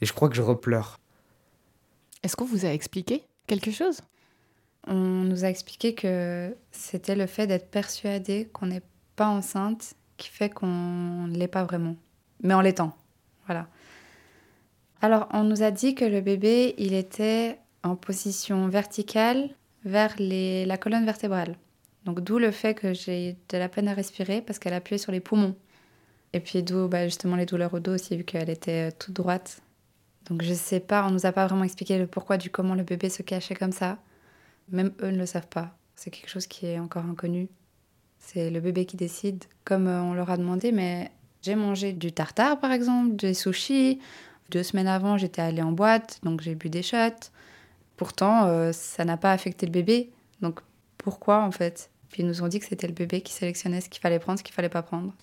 Et 0.00 0.06
je 0.06 0.12
crois 0.12 0.28
que 0.28 0.34
je 0.34 0.42
repleure. 0.42 0.98
Est-ce 2.22 2.34
qu'on 2.34 2.44
vous 2.44 2.66
a 2.66 2.70
expliqué 2.70 3.22
quelque 3.46 3.70
chose? 3.70 4.00
On 4.86 4.94
nous 4.94 5.44
a 5.44 5.48
expliqué 5.48 5.94
que 5.94 6.54
c'était 6.72 7.14
le 7.14 7.26
fait 7.26 7.46
d'être 7.46 7.70
persuadé 7.70 8.48
qu'on 8.52 8.66
n'est 8.66 8.82
pas 9.16 9.28
enceinte 9.28 9.94
qui 10.16 10.28
fait 10.28 10.50
qu'on 10.50 10.66
ne 11.26 11.36
l'est 11.36 11.48
pas 11.48 11.64
vraiment. 11.64 11.96
Mais 12.42 12.54
en 12.54 12.60
l'étant. 12.60 12.96
Voilà. 13.46 13.68
Alors, 15.02 15.28
on 15.32 15.44
nous 15.44 15.62
a 15.62 15.70
dit 15.70 15.94
que 15.94 16.04
le 16.04 16.20
bébé, 16.20 16.74
il 16.78 16.92
était 16.94 17.58
en 17.82 17.96
position 17.96 18.68
verticale 18.68 19.50
vers 19.84 20.14
les, 20.18 20.66
la 20.66 20.76
colonne 20.76 21.06
vertébrale. 21.06 21.56
Donc 22.04 22.20
d'où 22.20 22.38
le 22.38 22.50
fait 22.50 22.74
que 22.74 22.92
j'ai 22.92 23.36
de 23.48 23.58
la 23.58 23.68
peine 23.68 23.88
à 23.88 23.94
respirer 23.94 24.42
parce 24.42 24.58
qu'elle 24.58 24.74
appuyait 24.74 24.98
sur 24.98 25.12
les 25.12 25.20
poumons. 25.20 25.54
Et 26.32 26.40
puis 26.40 26.62
d'où 26.62 26.88
bah, 26.88 27.06
justement 27.06 27.36
les 27.36 27.46
douleurs 27.46 27.74
au 27.74 27.80
dos 27.80 27.94
aussi 27.94 28.16
vu 28.16 28.24
qu'elle 28.24 28.50
était 28.50 28.88
euh, 28.88 28.96
toute 28.98 29.14
droite. 29.14 29.60
Donc 30.28 30.42
je 30.42 30.54
sais 30.54 30.80
pas, 30.80 31.06
on 31.06 31.10
nous 31.10 31.26
a 31.26 31.32
pas 31.32 31.46
vraiment 31.46 31.64
expliqué 31.64 31.98
le 31.98 32.06
pourquoi 32.06 32.36
du 32.36 32.50
comment 32.50 32.74
le 32.74 32.84
bébé 32.84 33.08
se 33.08 33.22
cachait 33.22 33.54
comme 33.54 33.72
ça. 33.72 33.98
Même 34.70 34.92
eux 35.02 35.10
ne 35.10 35.18
le 35.18 35.26
savent 35.26 35.48
pas. 35.48 35.76
C'est 35.96 36.10
quelque 36.10 36.30
chose 36.30 36.46
qui 36.46 36.66
est 36.66 36.78
encore 36.78 37.04
inconnu. 37.04 37.48
C'est 38.18 38.50
le 38.50 38.60
bébé 38.60 38.84
qui 38.86 38.96
décide, 38.96 39.44
comme 39.64 39.86
euh, 39.86 40.02
on 40.02 40.14
leur 40.14 40.30
a 40.30 40.36
demandé, 40.36 40.72
mais 40.72 41.10
j'ai 41.42 41.54
mangé 41.54 41.92
du 41.92 42.12
tartare 42.12 42.60
par 42.60 42.72
exemple, 42.72 43.16
des 43.16 43.34
sushis. 43.34 43.98
Deux 44.50 44.62
semaines 44.62 44.88
avant, 44.88 45.16
j'étais 45.16 45.42
allée 45.42 45.62
en 45.62 45.72
boîte, 45.72 46.20
donc 46.22 46.40
j'ai 46.40 46.54
bu 46.54 46.68
des 46.68 46.82
shots. 46.82 47.30
Pourtant, 47.96 48.46
euh, 48.46 48.72
ça 48.72 49.04
n'a 49.04 49.16
pas 49.16 49.32
affecté 49.32 49.66
le 49.66 49.72
bébé. 49.72 50.10
Donc 50.40 50.60
pourquoi 50.98 51.42
en 51.42 51.50
fait? 51.50 51.90
Puis 52.10 52.22
ils 52.22 52.26
nous 52.26 52.42
ont 52.42 52.48
dit 52.48 52.58
que 52.58 52.66
c'était 52.66 52.88
le 52.88 52.92
bébé 52.92 53.20
qui 53.20 53.32
sélectionnait 53.32 53.80
ce 53.80 53.88
qu'il 53.88 54.00
fallait 54.00 54.18
prendre, 54.18 54.38
ce 54.38 54.44
qu'il 54.44 54.54
fallait 54.54 54.68
pas 54.68 54.82
prendre. 54.82 55.14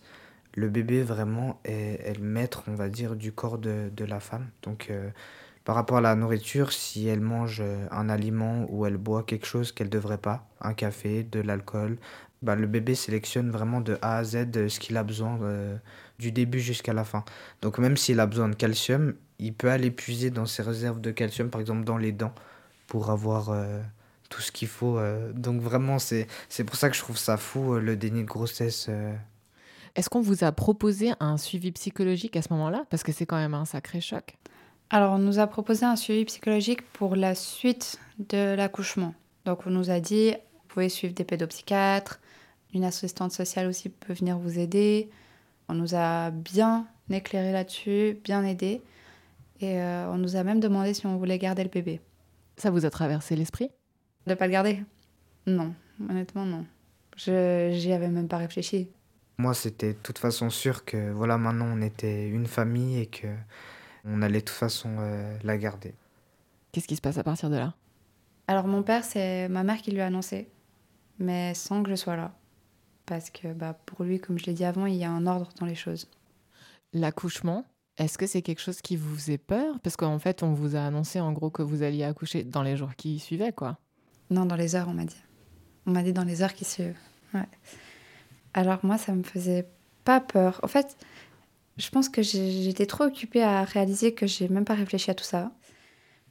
le 0.55 0.69
bébé 0.69 1.03
vraiment 1.03 1.59
est, 1.65 2.17
le 2.17 2.23
maître, 2.23 2.63
on 2.67 2.75
va 2.75 2.89
dire, 2.89 3.15
du 3.15 3.31
corps 3.31 3.57
de, 3.57 3.91
de 3.95 4.05
la 4.05 4.19
femme. 4.19 4.47
Donc 4.63 4.87
euh, 4.89 5.09
par 5.67 5.75
rapport 5.75 5.97
à 5.97 6.01
la 6.01 6.15
nourriture, 6.15 6.71
si 6.71 7.09
elle 7.09 7.19
mange 7.19 7.59
euh, 7.59 7.87
un 7.91 8.07
aliment 8.07 8.65
ou 8.69 8.85
elle 8.85 8.95
boit 8.95 9.23
quelque 9.23 9.45
chose 9.45 9.73
qu'elle 9.73 9.87
ne 9.87 9.91
devrait 9.91 10.17
pas, 10.17 10.47
un 10.61 10.73
café, 10.73 11.23
de 11.25 11.41
l'alcool, 11.41 11.97
bah, 12.41 12.55
le 12.55 12.67
bébé 12.67 12.95
sélectionne 12.95 13.51
vraiment 13.51 13.81
de 13.81 13.97
A 14.01 14.19
à 14.19 14.23
Z 14.23 14.47
euh, 14.55 14.69
ce 14.69 14.79
qu'il 14.79 14.95
a 14.95 15.03
besoin 15.03 15.37
euh, 15.41 15.75
du 16.19 16.31
début 16.31 16.61
jusqu'à 16.61 16.93
la 16.93 17.03
fin. 17.03 17.25
Donc 17.61 17.79
même 17.79 17.97
s'il 17.97 18.21
a 18.21 18.27
besoin 18.27 18.47
de 18.47 18.55
calcium, 18.55 19.15
il 19.39 19.53
peut 19.53 19.69
aller 19.69 19.91
puiser 19.91 20.29
dans 20.29 20.45
ses 20.45 20.63
réserves 20.63 21.01
de 21.01 21.11
calcium, 21.11 21.49
par 21.49 21.59
exemple 21.59 21.83
dans 21.83 21.97
les 21.97 22.13
dents, 22.13 22.33
pour 22.87 23.09
avoir 23.09 23.53
tout 24.29 24.41
ce 24.41 24.53
qu'il 24.53 24.69
faut. 24.69 24.97
donc 25.33 25.61
vraiment, 25.61 25.99
c'est 25.99 26.27
pour 26.65 26.77
ça 26.77 26.89
que 26.89 26.95
je 26.95 27.01
trouve 27.01 27.17
ça 27.17 27.35
fou, 27.35 27.73
le 27.73 27.97
déni 27.97 28.21
de 28.21 28.27
grossesse. 28.27 28.89
Est-ce 29.95 30.09
qu'on 30.09 30.21
vous 30.21 30.45
a 30.45 30.51
proposé 30.53 31.11
un 31.19 31.35
suivi 31.35 31.73
psychologique 31.73 32.37
à 32.37 32.41
ce 32.41 32.53
moment-là? 32.53 32.85
Parce 32.89 33.03
que 33.03 33.11
c'est 33.11 33.25
quand 33.25 33.35
même 33.35 33.53
un 33.53 33.65
sacré 33.65 33.99
choc. 33.99 34.37
Alors, 34.89 35.13
on 35.13 35.17
nous 35.17 35.39
a 35.39 35.47
proposé 35.47 35.85
un 35.85 35.97
suivi 35.97 36.23
psychologique 36.25 36.81
pour 36.93 37.15
la 37.15 37.35
suite 37.35 37.99
de 38.29 38.55
l'accouchement. 38.55 39.13
Donc, 39.43 39.67
on 39.67 39.69
nous 39.69 39.89
a 39.89 39.99
dit, 39.99 40.31
vous 40.31 40.67
pouvez 40.69 40.87
suivre 40.87 41.13
des 41.13 41.25
pédopsychiatres, 41.25 42.21
une 42.73 42.85
assistante 42.85 43.31
sociale 43.31 43.67
aussi 43.67 43.89
peut 43.89 44.13
venir 44.13 44.37
vous 44.37 44.59
aider. 44.59 45.09
On 45.67 45.73
nous 45.73 45.95
a 45.95 46.31
bien 46.31 46.87
éclairé 47.09 47.51
là-dessus, 47.51 48.17
bien 48.23 48.43
aidé. 48.45 48.81
Et 49.59 49.81
euh, 49.81 50.09
on 50.09 50.17
nous 50.17 50.35
a 50.35 50.43
même 50.43 50.59
demandé 50.59 50.93
si 50.93 51.05
on 51.05 51.17
voulait 51.17 51.37
garder 51.37 51.63
le 51.63 51.69
bébé. 51.69 51.99
Ça 52.55 52.71
vous 52.71 52.85
a 52.85 52.89
traversé 52.89 53.35
l'esprit? 53.35 53.71
De 54.25 54.35
pas 54.35 54.47
le 54.47 54.53
garder? 54.53 54.83
Non, 55.45 55.73
honnêtement 56.09 56.45
non. 56.45 56.65
Je 57.15 57.71
j'y 57.73 57.91
avais 57.91 58.09
même 58.09 58.27
pas 58.27 58.37
réfléchi. 58.37 58.89
Moi, 59.37 59.53
c'était 59.53 59.93
de 59.93 59.99
toute 60.01 60.17
façon 60.17 60.49
sûr 60.49 60.85
que 60.85 61.11
voilà, 61.11 61.37
maintenant 61.37 61.67
on 61.73 61.81
était 61.81 62.27
une 62.27 62.47
famille 62.47 62.99
et 62.99 63.05
que 63.05 63.27
on 64.07 64.21
allait 64.21 64.39
de 64.39 64.45
toute 64.45 64.55
façon 64.55 64.95
euh, 64.99 65.37
la 65.43 65.57
garder. 65.57 65.93
Qu'est-ce 66.71 66.87
qui 66.87 66.95
se 66.95 67.01
passe 67.01 67.17
à 67.17 67.23
partir 67.23 67.49
de 67.49 67.57
là? 67.57 67.73
Alors 68.47 68.67
mon 68.67 68.83
père, 68.83 69.03
c'est 69.03 69.49
ma 69.49 69.63
mère 69.63 69.77
qui 69.77 69.91
lui 69.91 70.01
a 70.01 70.07
annoncé, 70.07 70.49
mais 71.19 71.53
sans 71.53 71.83
que 71.83 71.89
je 71.89 71.95
sois 71.95 72.15
là. 72.15 72.33
Parce 73.05 73.29
que 73.29 73.53
bah, 73.53 73.77
pour 73.85 74.03
lui, 74.03 74.19
comme 74.19 74.37
je 74.37 74.45
l'ai 74.45 74.53
dit 74.53 74.65
avant, 74.65 74.85
il 74.85 74.95
y 74.95 75.03
a 75.03 75.11
un 75.11 75.27
ordre 75.27 75.49
dans 75.59 75.65
les 75.65 75.75
choses. 75.75 76.09
L'accouchement, 76.93 77.65
est-ce 77.97 78.17
que 78.17 78.27
c'est 78.27 78.41
quelque 78.41 78.61
chose 78.61 78.81
qui 78.81 78.95
vous 78.95 79.15
faisait 79.15 79.37
peur? 79.37 79.79
Parce 79.81 79.95
qu'en 79.95 80.19
fait, 80.19 80.43
on 80.43 80.53
vous 80.53 80.75
a 80.75 80.81
annoncé 80.81 81.19
en 81.19 81.31
gros 81.33 81.49
que 81.49 81.61
vous 81.61 81.83
alliez 81.83 82.03
accoucher 82.03 82.43
dans 82.43 82.63
les 82.63 82.77
jours 82.77 82.95
qui 82.95 83.19
suivaient, 83.19 83.53
quoi. 83.53 83.77
Non, 84.29 84.45
dans 84.45 84.55
les 84.55 84.75
heures, 84.75 84.87
on 84.89 84.93
m'a 84.93 85.05
dit. 85.05 85.21
On 85.85 85.91
m'a 85.91 86.03
dit 86.03 86.13
dans 86.13 86.23
les 86.23 86.41
heures 86.41 86.53
qui 86.53 86.65
suivent. 86.65 86.97
Ouais. 87.33 87.47
Alors 88.53 88.79
moi, 88.83 88.97
ça 88.97 89.13
me 89.13 89.23
faisait 89.23 89.67
pas 90.03 90.19
peur. 90.19 90.59
En 90.63 90.67
fait, 90.67 90.97
je 91.77 91.89
pense 91.89 92.09
que 92.09 92.21
j'étais 92.21 92.85
trop 92.85 93.05
occupée 93.05 93.43
à 93.43 93.63
réaliser 93.63 94.13
que 94.13 94.27
j'ai 94.27 94.47
même 94.49 94.65
pas 94.65 94.73
réfléchi 94.73 95.11
à 95.11 95.13
tout 95.15 95.23
ça. 95.23 95.51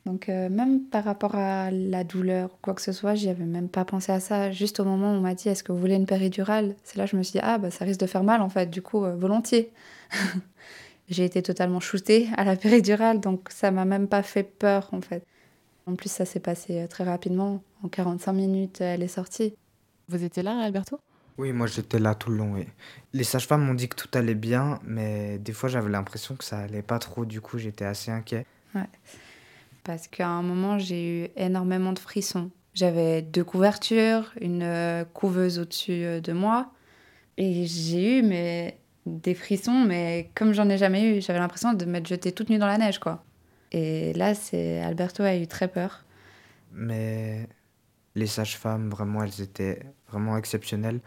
Donc 0.07 0.29
euh, 0.29 0.49
même 0.49 0.85
par 0.85 1.05
rapport 1.05 1.35
à 1.35 1.71
la 1.73 2.05
douleur 2.05 2.50
ou 2.55 2.57
quoi 2.62 2.75
que 2.75 2.83
ce 2.83 2.93
soit, 2.93 3.17
j'y 3.17 3.29
avais 3.29 3.45
même 3.45 3.69
pas 3.69 3.85
pensé 3.85 4.12
à 4.12 4.21
ça. 4.21 4.53
Juste 4.53 4.79
au 4.81 4.85
moment 4.85 5.12
où 5.12 5.17
on 5.17 5.21
m'a 5.21 5.35
dit 5.35 5.49
est-ce 5.49 5.65
que 5.65 5.73
vous 5.73 5.79
voulez 5.79 5.97
une 5.97 6.07
péridurale, 6.07 6.76
c'est 6.85 6.97
là 6.97 7.05
que 7.07 7.11
je 7.11 7.17
me 7.17 7.23
suis 7.25 7.33
dit 7.33 7.41
ah 7.43 7.59
bah 7.59 7.71
ça 7.73 7.85
risque 7.85 8.00
de 8.00 8.07
faire 8.07 8.23
mal 8.25 8.41
en 8.41 8.49
fait, 8.49 8.71
du 8.71 8.83
coup 8.83 9.05
euh, 9.05 9.17
volontiers. 9.17 9.73
j'ai 11.09 11.25
été 11.25 11.43
totalement 11.43 11.81
shootée 11.81 12.29
à 12.37 12.45
la 12.45 12.57
péridurale, 12.57 13.21
donc 13.21 13.49
ça 13.50 13.71
m'a 13.73 13.85
même 13.85 14.09
pas 14.09 14.23
fait 14.23 14.45
peur 14.45 14.88
en 14.93 15.00
fait. 15.00 15.25
En 15.87 15.97
plus 15.97 16.11
ça 16.11 16.25
s'est 16.25 16.41
passé 16.41 16.83
euh, 16.83 16.87
très 16.87 17.05
rapidement, 17.05 17.62
en 17.83 17.88
45 17.88 18.33
minutes 18.33 18.81
elle 18.81 19.03
est 19.03 19.09
sortie. 19.09 19.55
Vous 20.09 20.23
étiez 20.23 20.45
là 20.45 20.59
Alberto? 20.61 21.00
Oui, 21.38 21.52
moi 21.52 21.66
j'étais 21.66 21.99
là 21.99 22.14
tout 22.14 22.31
le 22.31 22.38
long, 22.38 22.55
oui. 22.55 22.66
Les 23.12 23.25
sages-femmes 23.25 23.64
m'ont 23.64 23.75
dit 23.75 23.88
que 23.88 23.97
tout 23.97 24.09
allait 24.14 24.35
bien, 24.35 24.78
mais 24.85 25.38
des 25.38 25.52
fois 25.52 25.69
j'avais 25.69 25.90
l'impression 25.90 26.35
que 26.35 26.45
ça 26.45 26.59
allait 26.59 26.83
pas 26.83 26.99
trop, 26.99 27.25
du 27.25 27.40
coup 27.40 27.59
j'étais 27.59 27.85
assez 27.85 28.11
inquiet. 28.11 28.47
Ouais. 28.75 28.88
Parce 29.85 30.09
qu'à 30.09 30.28
un 30.28 30.43
moment 30.43 30.78
j'ai 30.78 31.25
eu 31.25 31.28
énormément 31.37 31.93
de 31.93 31.99
frissons. 31.99 32.50
J'avais 32.75 33.23
deux 33.23 33.45
couvertures, 33.45 34.33
une 34.40 34.62
euh, 34.62 35.05
couveuse 35.05 35.59
au-dessus 35.59 36.05
euh, 36.05 36.20
de 36.20 36.33
moi, 36.33 36.72
et 37.38 37.66
j'ai 37.66 38.18
eu 38.18 38.22
mais, 38.22 38.79
des 39.07 39.35
frissons, 39.35 39.85
mais 39.85 40.31
comme 40.35 40.53
j'en 40.53 40.68
ai 40.68 40.79
jamais 40.79 41.05
eu, 41.16 41.20
j'avais 41.20 41.38
l'impression 41.38 41.72
de 41.72 41.85
m'être 41.85 42.07
jetée 42.07 42.33
toute 42.33 42.51
nue 42.51 42.59
dans 42.59 42.66
la 42.66 42.79
neige, 42.79 42.99
quoi. 42.99 43.25
Et 43.72 44.12
là, 44.14 44.35
c'est 44.35 44.81
Alberto 44.81 45.22
a 45.22 45.37
eu 45.37 45.46
très 45.46 45.68
peur. 45.68 46.05
Mais 46.72 47.49
les 48.14 48.27
sages-femmes, 48.27 48.90
vraiment, 48.90 49.22
elles 49.22 49.40
étaient 49.40 49.81
vraiment 50.11 50.37
exceptionnelles. 50.37 51.01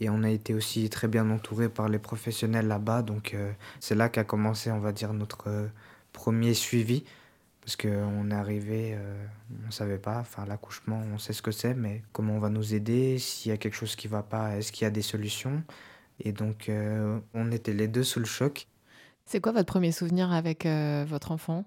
Et 0.00 0.10
on 0.10 0.22
a 0.22 0.30
été 0.30 0.52
aussi 0.52 0.88
très 0.90 1.08
bien 1.08 1.30
entouré 1.30 1.68
par 1.68 1.88
les 1.88 1.98
professionnels 1.98 2.68
là-bas. 2.68 3.02
Donc 3.02 3.34
euh, 3.34 3.52
c'est 3.80 3.94
là 3.94 4.08
qu'a 4.08 4.24
commencé, 4.24 4.70
on 4.70 4.78
va 4.78 4.92
dire, 4.92 5.12
notre 5.12 5.48
euh, 5.48 5.68
premier 6.12 6.54
suivi. 6.54 7.04
Parce 7.62 7.76
qu'on 7.76 8.30
est 8.30 8.34
arrivé, 8.34 8.94
euh, 8.94 9.26
on 9.64 9.66
ne 9.66 9.72
savait 9.72 9.98
pas, 9.98 10.18
enfin 10.18 10.44
l'accouchement, 10.46 11.02
on 11.12 11.18
sait 11.18 11.32
ce 11.32 11.42
que 11.42 11.50
c'est, 11.50 11.74
mais 11.74 12.02
comment 12.12 12.34
on 12.34 12.38
va 12.38 12.48
nous 12.48 12.74
aider, 12.74 13.18
s'il 13.18 13.50
y 13.50 13.52
a 13.52 13.56
quelque 13.56 13.74
chose 13.74 13.96
qui 13.96 14.06
ne 14.06 14.12
va 14.12 14.22
pas, 14.22 14.56
est-ce 14.56 14.70
qu'il 14.70 14.84
y 14.84 14.86
a 14.86 14.90
des 14.90 15.02
solutions? 15.02 15.64
Et 16.20 16.30
donc 16.30 16.70
on 17.34 17.50
était 17.50 17.72
les 17.72 17.88
deux 17.88 18.04
sous 18.04 18.20
le 18.20 18.24
choc. 18.24 18.68
C'est 19.24 19.40
quoi 19.40 19.50
votre 19.50 19.66
premier 19.66 19.90
souvenir 19.90 20.30
avec 20.30 20.64
votre 21.08 21.32
enfant? 21.32 21.64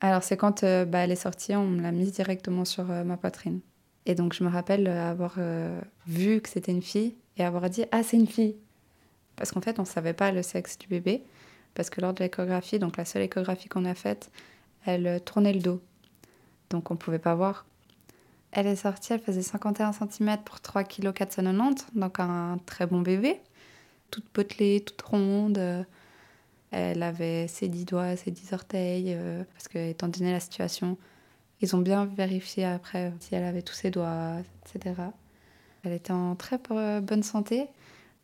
Alors 0.00 0.22
c'est 0.22 0.38
quand 0.38 0.64
bah, 0.64 1.00
elle 1.00 1.12
est 1.12 1.16
sortie, 1.16 1.54
on 1.54 1.66
me 1.66 1.82
l'a 1.82 1.92
mise 1.92 2.12
directement 2.12 2.64
sur 2.64 2.86
ma 2.86 3.18
poitrine. 3.18 3.60
Et 4.06 4.14
donc 4.14 4.32
je 4.32 4.42
me 4.42 4.48
rappelle 4.48 4.88
avoir 4.88 5.36
vu 6.06 6.40
que 6.40 6.48
c'était 6.48 6.72
une 6.72 6.82
fille 6.82 7.14
et 7.36 7.44
avoir 7.44 7.70
dit 7.70 7.84
Ah, 7.92 8.02
c'est 8.02 8.16
une 8.16 8.26
fille. 8.26 8.56
Parce 9.36 9.52
qu'en 9.52 9.60
fait, 9.60 9.78
on 9.78 9.82
ne 9.82 9.86
savait 9.86 10.12
pas 10.12 10.30
le 10.30 10.42
sexe 10.42 10.78
du 10.78 10.86
bébé, 10.86 11.22
parce 11.74 11.90
que 11.90 12.00
lors 12.00 12.12
de 12.12 12.22
l'échographie, 12.22 12.78
donc 12.78 12.96
la 12.96 13.04
seule 13.04 13.22
échographie 13.22 13.68
qu'on 13.68 13.84
a 13.84 13.94
faite, 13.94 14.30
elle 14.84 15.06
euh, 15.06 15.18
tournait 15.18 15.52
le 15.52 15.60
dos. 15.60 15.80
Donc 16.70 16.90
on 16.90 16.94
ne 16.94 16.98
pouvait 16.98 17.18
pas 17.18 17.34
voir. 17.34 17.66
Elle 18.50 18.66
est 18.66 18.76
sortie, 18.76 19.14
elle 19.14 19.20
faisait 19.20 19.42
51 19.42 19.92
cm 19.92 20.38
pour 20.44 20.60
3 20.60 20.84
kg 20.84 21.12
490, 21.12 21.86
donc 21.94 22.20
un 22.20 22.58
très 22.66 22.86
bon 22.86 23.00
bébé. 23.00 23.40
Toute 24.10 24.28
potelée, 24.28 24.82
toute 24.84 25.00
ronde. 25.02 25.86
Elle 26.70 27.02
avait 27.02 27.48
ses 27.48 27.68
10 27.68 27.86
doigts, 27.86 28.16
ses 28.16 28.30
10 28.30 28.52
orteils, 28.52 29.14
euh, 29.14 29.42
parce 29.52 29.68
que 29.68 29.90
étant 29.90 30.08
donné 30.08 30.32
la 30.32 30.40
situation, 30.40 30.98
ils 31.62 31.76
ont 31.76 31.80
bien 31.80 32.06
vérifié 32.06 32.64
après 32.64 33.12
si 33.20 33.34
elle 33.34 33.44
avait 33.44 33.62
tous 33.62 33.74
ses 33.74 33.90
doigts, 33.90 34.36
etc. 34.66 34.94
Elle 35.84 35.92
était 35.92 36.12
en 36.12 36.34
très 36.34 36.58
bonne 36.58 37.22
santé. 37.22 37.66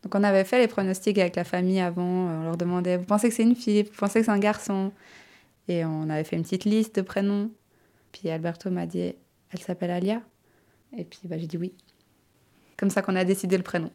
Donc 0.03 0.15
on 0.15 0.23
avait 0.23 0.45
fait 0.45 0.59
les 0.59 0.69
pronostics 0.69 1.19
avec 1.19 1.37
la 1.37 1.45
famille 1.45 1.81
avant. 1.81 2.03
On 2.03 2.43
leur 2.45 2.57
demandait, 2.57 2.97
vous 2.97 3.05
pensez 3.05 3.29
que 3.29 3.35
c'est 3.35 3.43
une 3.43 3.57
fille? 3.57 3.83
Vous 3.85 3.97
pensez 3.97 4.21
que 4.21 4.27
c'est 4.27 4.33
un 4.33 4.39
garçon 4.39 4.93
Et 5.69 5.85
on 5.85 6.09
avait 6.09 6.25
fait 6.25 6.37
une 6.37 6.43
petite 6.43 6.65
liste 6.65 6.97
de 6.97 7.03
prénoms. 7.03 7.51
Puis 8.13 8.29
Alberto 8.31 8.71
m'a 8.71 8.87
dit, 8.87 9.15
elle 9.51 9.61
s'appelle 9.61 9.91
Alia. 9.91 10.21
Et 10.97 11.05
puis 11.05 11.21
bah, 11.25 11.39
j'ai 11.39 11.47
dit 11.47 11.57
oui. 11.57 11.75
Comme 12.77 12.91
ça 12.91 13.03
qu'on 13.03 13.17
a 13.17 13.25
décidé 13.25 13.57
le 13.57 13.63
prénom. 13.63 13.91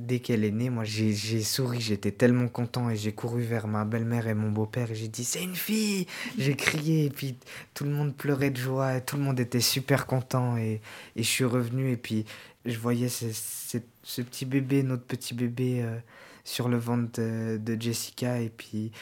Dès 0.00 0.20
qu'elle 0.20 0.44
est 0.44 0.50
née, 0.50 0.70
moi 0.70 0.84
j'ai 0.84 1.42
souri, 1.42 1.80
j'étais 1.80 2.10
tellement 2.10 2.48
content 2.48 2.88
et 2.88 2.96
j'ai 2.96 3.12
couru 3.12 3.42
vers 3.42 3.68
ma 3.68 3.84
belle-mère 3.84 4.28
et 4.28 4.34
mon 4.34 4.50
beau-père 4.50 4.90
et 4.90 4.94
j'ai 4.94 5.08
dit 5.08 5.24
c'est 5.24 5.42
une 5.42 5.54
fille 5.54 6.06
J'ai 6.38 6.56
crié 6.56 7.04
et 7.04 7.10
puis 7.10 7.36
tout 7.74 7.84
le 7.84 7.90
monde 7.90 8.16
pleurait 8.16 8.50
de 8.50 8.56
joie 8.56 8.96
et 8.96 9.04
tout 9.04 9.16
le 9.16 9.22
monde 9.22 9.38
était 9.38 9.60
super 9.60 10.06
content 10.06 10.56
et, 10.56 10.80
et 11.16 11.22
je 11.22 11.28
suis 11.28 11.44
revenu 11.44 11.92
et 11.92 11.96
puis 11.96 12.24
je 12.64 12.78
voyais 12.78 13.08
ce, 13.08 13.26
ce, 14.02 14.22
petit 14.22 14.44
bébé, 14.44 14.82
notre 14.82 15.04
petit 15.04 15.34
bébé, 15.34 15.82
euh, 15.82 15.98
sur 16.44 16.68
le 16.68 16.76
ventre 16.76 17.20
de, 17.20 17.80
Jessica. 17.80 18.40
Et 18.40 18.50
puis, 18.50 18.92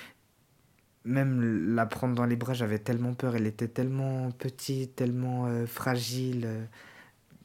même 1.04 1.74
la 1.74 1.86
prendre 1.86 2.14
dans 2.14 2.26
les 2.26 2.36
bras, 2.36 2.54
j'avais 2.54 2.78
tellement 2.78 3.14
peur. 3.14 3.36
Elle 3.36 3.46
était 3.46 3.68
tellement 3.68 4.30
petite, 4.30 4.96
tellement 4.96 5.46
euh, 5.46 5.66
fragile. 5.66 6.42
Euh. 6.46 6.64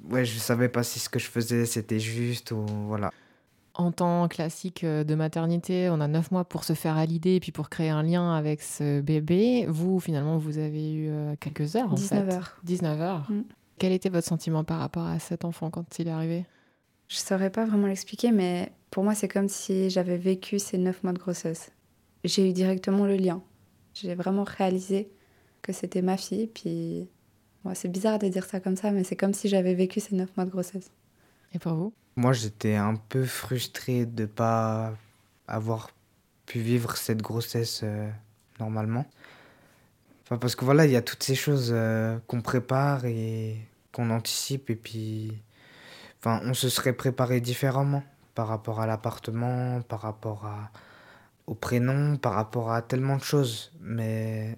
ouais, 0.09 0.25
je 0.25 0.37
savais 0.37 0.69
pas 0.69 0.83
si 0.83 0.99
ce 0.99 1.09
que 1.09 1.19
je 1.19 1.27
faisais, 1.27 1.65
c'était 1.65 1.99
juste 1.99 2.51
ou 2.51 2.65
voilà. 2.87 3.11
En 3.75 3.91
temps 3.91 4.27
classique 4.27 4.86
de 4.86 5.15
maternité, 5.15 5.89
on 5.89 5.99
a 5.99 6.07
neuf 6.07 6.29
mois 6.29 6.45
pour 6.45 6.63
se 6.63 6.73
faire 6.73 6.95
à 6.95 7.05
l'idée 7.05 7.36
et 7.36 7.39
puis 7.39 7.51
pour 7.51 7.69
créer 7.69 7.89
un 7.89 8.03
lien 8.03 8.33
avec 8.33 8.62
ce 8.62 9.01
bébé. 9.01 9.65
Vous, 9.67 9.99
finalement, 9.99 10.38
vous 10.38 10.59
avez 10.59 10.93
eu 10.93 11.12
quelques 11.39 11.75
heures, 11.75 11.91
en 11.91 11.95
19 11.95 12.25
fait. 12.25 12.33
heures. 12.36 12.57
19 12.63 13.01
heures. 13.01 13.31
Mm. 13.31 13.41
Quel 13.79 13.91
était 13.91 14.09
votre 14.09 14.27
sentiment 14.27 14.63
par 14.63 14.79
rapport 14.79 15.07
à 15.07 15.17
cet 15.17 15.43
enfant 15.43 15.71
quand 15.71 15.97
il 15.97 16.07
est 16.07 16.12
arrivé? 16.12 16.45
Je 17.07 17.17
saurais 17.17 17.49
pas 17.49 17.65
vraiment 17.65 17.88
l'expliquer, 17.88 18.31
mais 18.31 18.71
pour 18.91 19.03
moi, 19.03 19.15
c'est 19.15 19.27
comme 19.27 19.49
si 19.49 19.89
j'avais 19.89 20.17
vécu 20.17 20.59
ces 20.59 20.77
neuf 20.77 21.03
mois 21.03 21.13
de 21.13 21.19
grossesse. 21.19 21.71
J'ai 22.23 22.47
eu 22.47 22.53
directement 22.53 23.05
le 23.05 23.15
lien. 23.15 23.41
J'ai 23.95 24.15
vraiment 24.15 24.43
réalisé 24.43 25.12
que 25.62 25.73
c'était 25.73 26.01
ma 26.01 26.17
fille. 26.17 26.47
Puis, 26.47 27.09
moi, 27.63 27.75
c'est 27.75 27.89
bizarre 27.89 28.19
de 28.19 28.27
dire 28.27 28.45
ça 28.45 28.59
comme 28.59 28.75
ça, 28.75 28.91
mais 28.91 29.03
c'est 29.03 29.15
comme 29.15 29.33
si 29.33 29.47
j'avais 29.47 29.73
vécu 29.73 29.99
ces 29.99 30.15
neuf 30.15 30.29
mois 30.38 30.45
de 30.45 30.51
grossesse. 30.51 30.91
Moi, 32.15 32.33
j'étais 32.33 32.75
un 32.75 32.95
peu 32.95 33.25
frustrée 33.25 34.05
de 34.05 34.25
pas 34.25 34.93
avoir 35.47 35.89
pu 36.45 36.59
vivre 36.59 36.95
cette 36.97 37.21
grossesse 37.21 37.81
euh, 37.83 38.09
normalement. 38.59 39.05
Enfin, 40.23 40.37
parce 40.37 40.55
que 40.55 40.65
voilà, 40.65 40.85
il 40.85 40.91
y 40.91 40.95
a 40.95 41.01
toutes 41.01 41.23
ces 41.23 41.35
choses 41.35 41.71
euh, 41.73 42.17
qu'on 42.27 42.41
prépare 42.41 43.05
et 43.05 43.57
qu'on 43.91 44.09
anticipe, 44.09 44.69
et 44.69 44.75
puis. 44.75 45.41
Enfin, 46.19 46.39
on 46.45 46.53
se 46.53 46.69
serait 46.69 46.93
préparé 46.93 47.41
différemment. 47.41 48.03
par 48.35 48.47
rapport 48.47 48.79
à 48.79 48.87
l'appartement, 48.87 49.81
par 49.81 50.01
rapport 50.01 50.45
à, 50.45 50.71
au 51.47 51.53
prénom, 51.55 52.17
par 52.17 52.33
rapport 52.33 52.71
à 52.71 52.81
tellement 52.81 53.17
de 53.17 53.23
choses. 53.23 53.71
Mais 53.81 54.57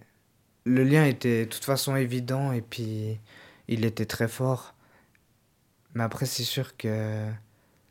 le 0.66 0.84
lien 0.84 1.06
était 1.06 1.46
de 1.46 1.50
toute 1.50 1.64
façon 1.66 1.96
évident 1.96 2.52
et 2.52 2.62
puis 2.62 3.20
il 3.68 3.86
était 3.86 4.06
très 4.06 4.28
fort. 4.28 4.75
Mais 5.96 6.04
après, 6.04 6.26
c'est 6.26 6.44
sûr 6.44 6.78
que 6.78 7.26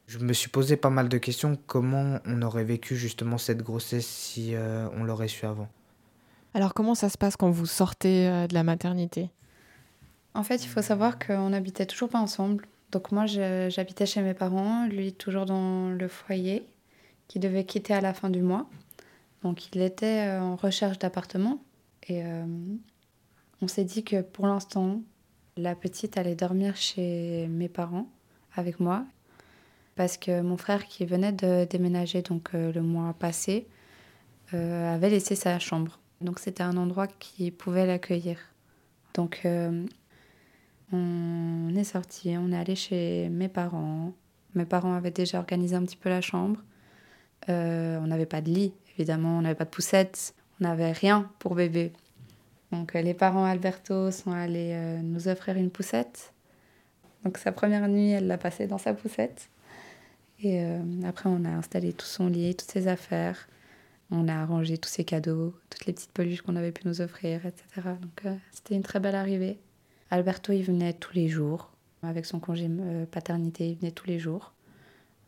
je 0.06 0.18
me 0.18 0.32
suis 0.34 0.50
posé 0.50 0.76
pas 0.76 0.90
mal 0.90 1.08
de 1.08 1.18
questions. 1.18 1.58
Comment 1.66 2.20
on 2.26 2.42
aurait 2.42 2.64
vécu 2.64 2.96
justement 2.96 3.38
cette 3.38 3.62
grossesse 3.62 4.06
si 4.06 4.54
euh, 4.54 4.86
on 4.94 5.04
l'aurait 5.04 5.28
su 5.28 5.46
avant? 5.46 5.68
Alors, 6.52 6.74
comment 6.74 6.94
ça 6.94 7.08
se 7.08 7.18
passe 7.18 7.36
quand 7.36 7.50
vous 7.50 7.66
sortez 7.66 8.28
euh, 8.28 8.46
de 8.46 8.54
la 8.54 8.62
maternité? 8.62 9.30
En 10.34 10.42
fait, 10.42 10.64
il 10.64 10.68
faut 10.68 10.82
savoir 10.82 11.18
qu'on 11.18 11.50
n'habitait 11.50 11.86
toujours 11.86 12.10
pas 12.10 12.20
ensemble. 12.20 12.66
Donc, 12.92 13.10
moi, 13.10 13.24
j'habitais 13.26 14.06
chez 14.06 14.20
mes 14.20 14.34
parents, 14.34 14.86
lui 14.86 15.12
toujours 15.12 15.46
dans 15.46 15.88
le 15.88 16.06
foyer, 16.06 16.66
qui 17.26 17.38
devait 17.38 17.64
quitter 17.64 17.94
à 17.94 18.00
la 18.00 18.12
fin 18.12 18.30
du 18.30 18.42
mois. 18.42 18.68
Donc, 19.42 19.74
il 19.74 19.80
était 19.80 20.28
euh, 20.28 20.42
en 20.42 20.56
recherche 20.56 20.98
d'appartement. 20.98 21.62
Et 22.08 22.22
on 23.62 23.66
s'est 23.66 23.84
dit 23.84 24.04
que 24.04 24.20
pour 24.20 24.46
l'instant, 24.46 25.00
la 25.56 25.74
petite 25.74 26.16
allait 26.16 26.34
dormir 26.34 26.76
chez 26.76 27.46
mes 27.48 27.68
parents 27.68 28.08
avec 28.54 28.80
moi 28.80 29.04
parce 29.94 30.16
que 30.16 30.40
mon 30.40 30.56
frère 30.56 30.86
qui 30.86 31.06
venait 31.06 31.32
de 31.32 31.64
déménager 31.64 32.22
donc 32.22 32.50
euh, 32.54 32.72
le 32.72 32.82
mois 32.82 33.14
passé 33.14 33.68
euh, 34.52 34.94
avait 34.94 35.10
laissé 35.10 35.34
sa 35.34 35.58
chambre. 35.58 36.00
Donc 36.20 36.38
c'était 36.38 36.62
un 36.62 36.76
endroit 36.76 37.06
qui 37.06 37.50
pouvait 37.50 37.86
l'accueillir. 37.86 38.38
Donc 39.14 39.42
euh, 39.44 39.86
on 40.92 41.74
est 41.76 41.84
sorti, 41.84 42.34
on 42.36 42.50
est 42.50 42.56
allé 42.56 42.74
chez 42.74 43.28
mes 43.28 43.48
parents. 43.48 44.12
Mes 44.54 44.64
parents 44.64 44.94
avaient 44.94 45.10
déjà 45.10 45.38
organisé 45.38 45.76
un 45.76 45.84
petit 45.84 45.96
peu 45.96 46.08
la 46.08 46.20
chambre. 46.20 46.60
on 47.48 48.06
n'avait 48.06 48.26
pas 48.26 48.40
de 48.40 48.50
lit, 48.50 48.72
évidemment, 48.96 49.38
on 49.38 49.42
n'avait 49.42 49.54
pas 49.54 49.64
de 49.64 49.70
poussette, 49.70 50.34
on 50.60 50.64
n'avait 50.64 50.92
rien 50.92 51.30
pour 51.38 51.54
bébé. 51.54 51.92
Donc 52.74 52.96
euh, 52.96 53.02
les 53.02 53.14
parents 53.14 53.44
Alberto 53.44 54.10
sont 54.10 54.32
allés 54.32 54.72
euh, 54.74 55.00
nous 55.00 55.28
offrir 55.28 55.56
une 55.56 55.70
poussette. 55.70 56.32
Donc 57.24 57.38
sa 57.38 57.52
première 57.52 57.88
nuit, 57.88 58.10
elle 58.10 58.26
l'a 58.26 58.36
passée 58.36 58.66
dans 58.66 58.78
sa 58.78 58.92
poussette. 58.94 59.48
Et 60.40 60.60
euh, 60.60 60.80
après, 61.04 61.28
on 61.28 61.44
a 61.44 61.50
installé 61.50 61.92
tout 61.92 62.06
son 62.06 62.26
lit, 62.26 62.56
toutes 62.56 62.70
ses 62.70 62.88
affaires. 62.88 63.48
On 64.10 64.26
a 64.26 64.34
arrangé 64.34 64.76
tous 64.76 64.88
ses 64.88 65.04
cadeaux, 65.04 65.54
toutes 65.70 65.86
les 65.86 65.92
petites 65.92 66.10
peluches 66.10 66.42
qu'on 66.42 66.56
avait 66.56 66.72
pu 66.72 66.86
nous 66.86 67.00
offrir, 67.00 67.46
etc. 67.46 67.88
Donc 68.02 68.34
c'était 68.52 68.74
une 68.74 68.82
très 68.82 69.00
belle 69.00 69.14
arrivée. 69.14 69.58
Alberto, 70.10 70.52
il 70.52 70.62
venait 70.62 70.92
tous 70.92 71.14
les 71.14 71.28
jours. 71.28 71.70
Avec 72.02 72.26
son 72.26 72.38
congé 72.38 72.68
paternité, 73.10 73.68
il 73.68 73.78
venait 73.78 73.92
tous 73.92 74.06
les 74.06 74.18
jours. 74.18 74.52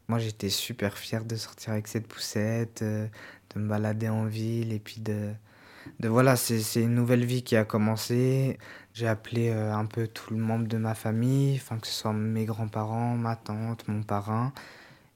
Moi, 0.09 0.19
j'étais 0.19 0.51
super 0.51 0.99
fier 0.99 1.25
de 1.25 1.37
sortir 1.37 1.73
avec 1.73 1.89
cette 1.89 2.07
poussette, 2.07 2.85
de 2.85 3.09
me 3.59 3.67
balader 3.67 4.11
en 4.11 4.27
ville 4.27 4.73
et 4.73 4.79
puis 4.79 5.01
de, 5.01 5.33
de 6.01 6.09
voilà, 6.09 6.37
c'est 6.37 6.83
une 6.83 6.95
nouvelle 6.95 7.25
vie 7.25 7.43
qui 7.43 7.57
a 7.57 7.65
commencé. 7.65 8.59
J'ai 8.93 9.07
appelé 9.07 9.51
euh, 9.51 9.75
un 9.75 9.87
peu 9.87 10.07
tout 10.07 10.33
le 10.33 10.41
monde 10.41 10.69
de 10.69 10.77
ma 10.79 10.95
famille, 10.95 11.57
enfin 11.57 11.79
que 11.79 11.87
ce 11.87 11.93
soit 11.93 12.13
mes 12.13 12.45
grands-parents, 12.45 13.17
ma 13.17 13.37
tante, 13.37 13.87
mon 13.89 14.03
parrain. 14.03 14.53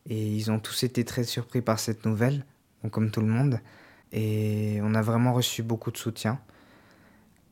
Et 0.09 0.26
ils 0.35 0.50
ont 0.50 0.59
tous 0.59 0.83
été 0.83 1.04
très 1.04 1.24
surpris 1.24 1.62
par 1.62 1.78
cette 1.78 2.04
nouvelle, 2.04 2.44
comme 2.90 3.11
tout 3.11 3.20
le 3.20 3.26
monde. 3.26 3.61
Et 4.12 4.80
on 4.83 4.94
a 4.94 5.02
vraiment 5.02 5.33
reçu 5.33 5.62
beaucoup 5.62 5.90
de 5.90 5.96
soutien. 5.96 6.40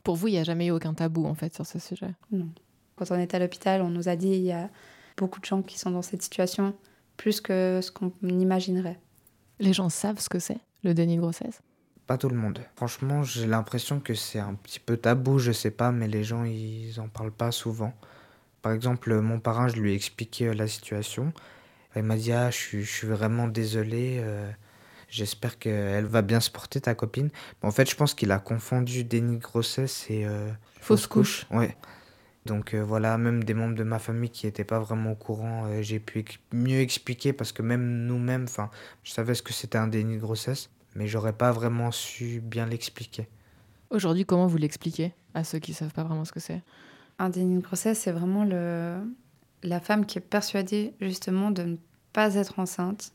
Pour 0.03 0.15
vous, 0.15 0.27
il 0.27 0.31
n'y 0.31 0.39
a 0.39 0.43
jamais 0.43 0.67
eu 0.67 0.71
aucun 0.71 0.93
tabou 0.93 1.25
en 1.25 1.35
fait 1.35 1.53
sur 1.53 1.65
ce 1.65 1.79
sujet? 1.79 2.13
Non. 2.31 2.49
Quand 2.95 3.11
on 3.11 3.19
était 3.19 3.37
à 3.37 3.39
l'hôpital, 3.39 3.81
on 3.81 3.89
nous 3.89 4.09
a 4.09 4.15
dit 4.15 4.29
il 4.29 4.41
y 4.41 4.51
a 4.51 4.69
beaucoup 5.17 5.39
de 5.39 5.45
gens 5.45 5.61
qui 5.61 5.77
sont 5.77 5.91
dans 5.91 6.01
cette 6.01 6.21
situation, 6.21 6.73
plus 7.17 7.41
que 7.41 7.79
ce 7.81 7.91
qu'on 7.91 8.11
imaginerait. 8.23 8.99
Les 9.59 9.73
gens 9.73 9.89
savent 9.89 10.19
ce 10.19 10.29
que 10.29 10.39
c'est, 10.39 10.59
le 10.83 10.93
déni 10.93 11.15
de 11.15 11.21
grossesse? 11.21 11.61
Pas 12.09 12.17
tout 12.17 12.29
le 12.29 12.35
monde. 12.35 12.59
Franchement, 12.75 13.21
j'ai 13.21 13.45
l'impression 13.45 13.99
que 13.99 14.15
c'est 14.15 14.39
un 14.39 14.55
petit 14.55 14.79
peu 14.79 14.97
tabou, 14.97 15.37
je 15.37 15.51
sais 15.51 15.69
pas, 15.69 15.91
mais 15.91 16.07
les 16.07 16.23
gens, 16.23 16.43
ils 16.43 16.99
en 16.99 17.07
parlent 17.07 17.31
pas 17.31 17.51
souvent. 17.51 17.93
Par 18.63 18.71
exemple, 18.71 19.13
mon 19.21 19.39
parrain, 19.39 19.67
je 19.67 19.75
lui 19.75 19.91
ai 19.91 19.95
expliqué 19.95 20.47
euh, 20.47 20.55
la 20.55 20.67
situation. 20.67 21.31
Il 21.95 22.01
m'a 22.01 22.15
dit 22.15 22.31
Ah, 22.31 22.49
je 22.49 22.79
suis, 22.81 23.07
vraiment 23.07 23.47
désolé. 23.47 24.17
Euh, 24.21 24.49
j'espère 25.07 25.59
qu'elle 25.59 26.05
va 26.05 26.23
bien 26.23 26.39
se 26.39 26.49
porter, 26.49 26.81
ta 26.81 26.95
copine. 26.95 27.29
en 27.61 27.69
fait, 27.69 27.87
je 27.87 27.95
pense 27.95 28.15
qu'il 28.15 28.31
a 28.31 28.39
confondu 28.39 29.03
déni 29.03 29.37
de 29.37 29.43
grossesse 29.43 30.07
et 30.09 30.25
euh, 30.25 30.49
fausse 30.81 31.05
couche. 31.05 31.45
Ouais. 31.51 31.77
Donc 32.47 32.73
voilà, 32.73 33.19
même 33.19 33.43
des 33.43 33.53
membres 33.53 33.75
de 33.75 33.83
ma 33.83 33.99
famille 33.99 34.31
qui 34.31 34.47
n'étaient 34.47 34.63
pas 34.63 34.79
vraiment 34.79 35.11
au 35.11 35.15
courant, 35.15 35.69
j'ai 35.81 35.99
pu 35.99 36.25
mieux 36.53 36.79
expliquer 36.79 37.33
parce 37.33 37.51
que 37.51 37.61
même 37.61 38.07
nous-mêmes, 38.07 38.45
enfin, 38.45 38.71
je 39.03 39.11
savais 39.11 39.35
ce 39.35 39.43
que 39.43 39.53
c'était 39.53 39.77
un 39.77 39.87
déni 39.87 40.15
de 40.15 40.21
grossesse 40.21 40.71
mais 40.95 41.07
j'aurais 41.07 41.33
pas 41.33 41.51
vraiment 41.51 41.91
su 41.91 42.41
bien 42.41 42.65
l'expliquer. 42.65 43.27
Aujourd'hui, 43.89 44.25
comment 44.25 44.47
vous 44.47 44.57
l'expliquez 44.57 45.13
à 45.33 45.43
ceux 45.43 45.59
qui 45.59 45.73
savent 45.73 45.93
pas 45.93 46.03
vraiment 46.03 46.25
ce 46.25 46.31
que 46.31 46.39
c'est? 46.39 46.61
Un 47.17 47.29
déni 47.29 47.55
de 47.55 47.61
grossesse, 47.61 47.99
c'est 47.99 48.11
vraiment 48.11 48.43
le... 48.43 48.99
la 49.63 49.79
femme 49.79 50.05
qui 50.05 50.17
est 50.17 50.21
persuadée 50.21 50.93
justement 51.01 51.51
de 51.51 51.63
ne 51.63 51.77
pas 52.13 52.35
être 52.35 52.59
enceinte 52.59 53.13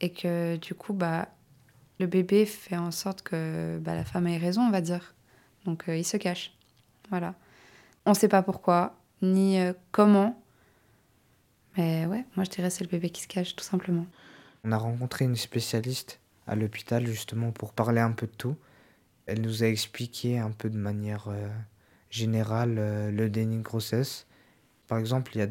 et 0.00 0.10
que 0.10 0.56
du 0.56 0.74
coup, 0.74 0.92
bah, 0.92 1.28
le 1.98 2.06
bébé 2.06 2.46
fait 2.46 2.76
en 2.76 2.90
sorte 2.90 3.22
que 3.22 3.78
bah, 3.80 3.94
la 3.94 4.04
femme 4.04 4.26
ait 4.26 4.38
raison, 4.38 4.62
on 4.62 4.70
va 4.70 4.80
dire. 4.80 5.14
Donc 5.64 5.88
euh, 5.88 5.96
il 5.96 6.04
se 6.04 6.16
cache. 6.16 6.52
Voilà. 7.10 7.34
On 8.04 8.10
ne 8.10 8.16
sait 8.16 8.28
pas 8.28 8.42
pourquoi, 8.42 8.96
ni 9.22 9.58
euh, 9.58 9.72
comment. 9.90 10.40
Mais 11.76 12.06
ouais, 12.06 12.24
moi 12.36 12.44
je 12.44 12.50
dirais 12.50 12.70
c'est 12.70 12.84
le 12.84 12.90
bébé 12.90 13.10
qui 13.10 13.22
se 13.22 13.28
cache, 13.28 13.56
tout 13.56 13.64
simplement. 13.64 14.06
On 14.64 14.72
a 14.72 14.78
rencontré 14.78 15.24
une 15.24 15.36
spécialiste 15.36 16.20
à 16.46 16.54
l'hôpital 16.54 17.06
justement 17.06 17.50
pour 17.50 17.72
parler 17.72 18.00
un 18.00 18.12
peu 18.12 18.26
de 18.26 18.32
tout. 18.32 18.56
Elle 19.26 19.40
nous 19.40 19.64
a 19.64 19.66
expliqué 19.66 20.38
un 20.38 20.50
peu 20.50 20.70
de 20.70 20.78
manière 20.78 21.26
euh, 21.28 21.48
générale 22.10 22.76
euh, 22.78 23.10
le 23.10 23.28
déni 23.28 23.58
de 23.58 23.62
grossesse. 23.62 24.26
Par 24.86 24.98
exemple, 24.98 25.32
il 25.34 25.38
y 25.38 25.42
a 25.42 25.48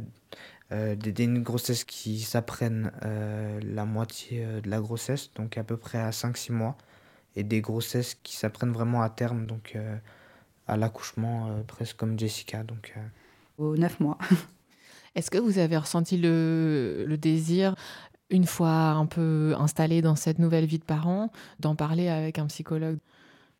euh, 0.71 0.95
des 0.95 1.11
dénis 1.11 1.39
de 1.39 1.43
grossesse 1.43 1.83
qui 1.83 2.21
s'apprennent 2.21 2.91
la 3.01 3.85
moitié 3.85 4.45
de 4.63 4.69
la 4.69 4.79
grossesse, 4.79 5.31
donc 5.33 5.57
à 5.57 5.63
peu 5.63 5.77
près 5.77 5.97
à 5.97 6.11
5-6 6.11 6.53
mois, 6.53 6.77
et 7.35 7.43
des 7.43 7.59
grossesses 7.59 8.15
qui 8.23 8.35
s'apprennent 8.35 8.71
vraiment 8.71 9.01
à 9.01 9.09
terme, 9.09 9.45
donc 9.45 9.77
à 10.67 10.77
l'accouchement, 10.77 11.63
presque 11.67 11.97
comme 11.97 12.17
Jessica. 12.17 12.63
Donc, 12.63 12.95
Aux 13.57 13.75
9 13.75 13.99
mois. 13.99 14.17
Est-ce 15.15 15.29
que 15.29 15.37
vous 15.37 15.59
avez 15.59 15.77
ressenti 15.77 16.17
le, 16.17 17.05
le 17.05 17.17
désir 17.17 17.75
une 18.29 18.45
fois 18.45 18.69
un 18.69 19.05
peu 19.05 19.53
installé 19.57 20.01
dans 20.01 20.15
cette 20.15 20.39
nouvelle 20.39 20.65
vie 20.65 20.79
de 20.79 20.83
parents, 20.83 21.31
d'en 21.59 21.75
parler 21.75 22.07
avec 22.09 22.39
un 22.39 22.47
psychologue 22.47 22.97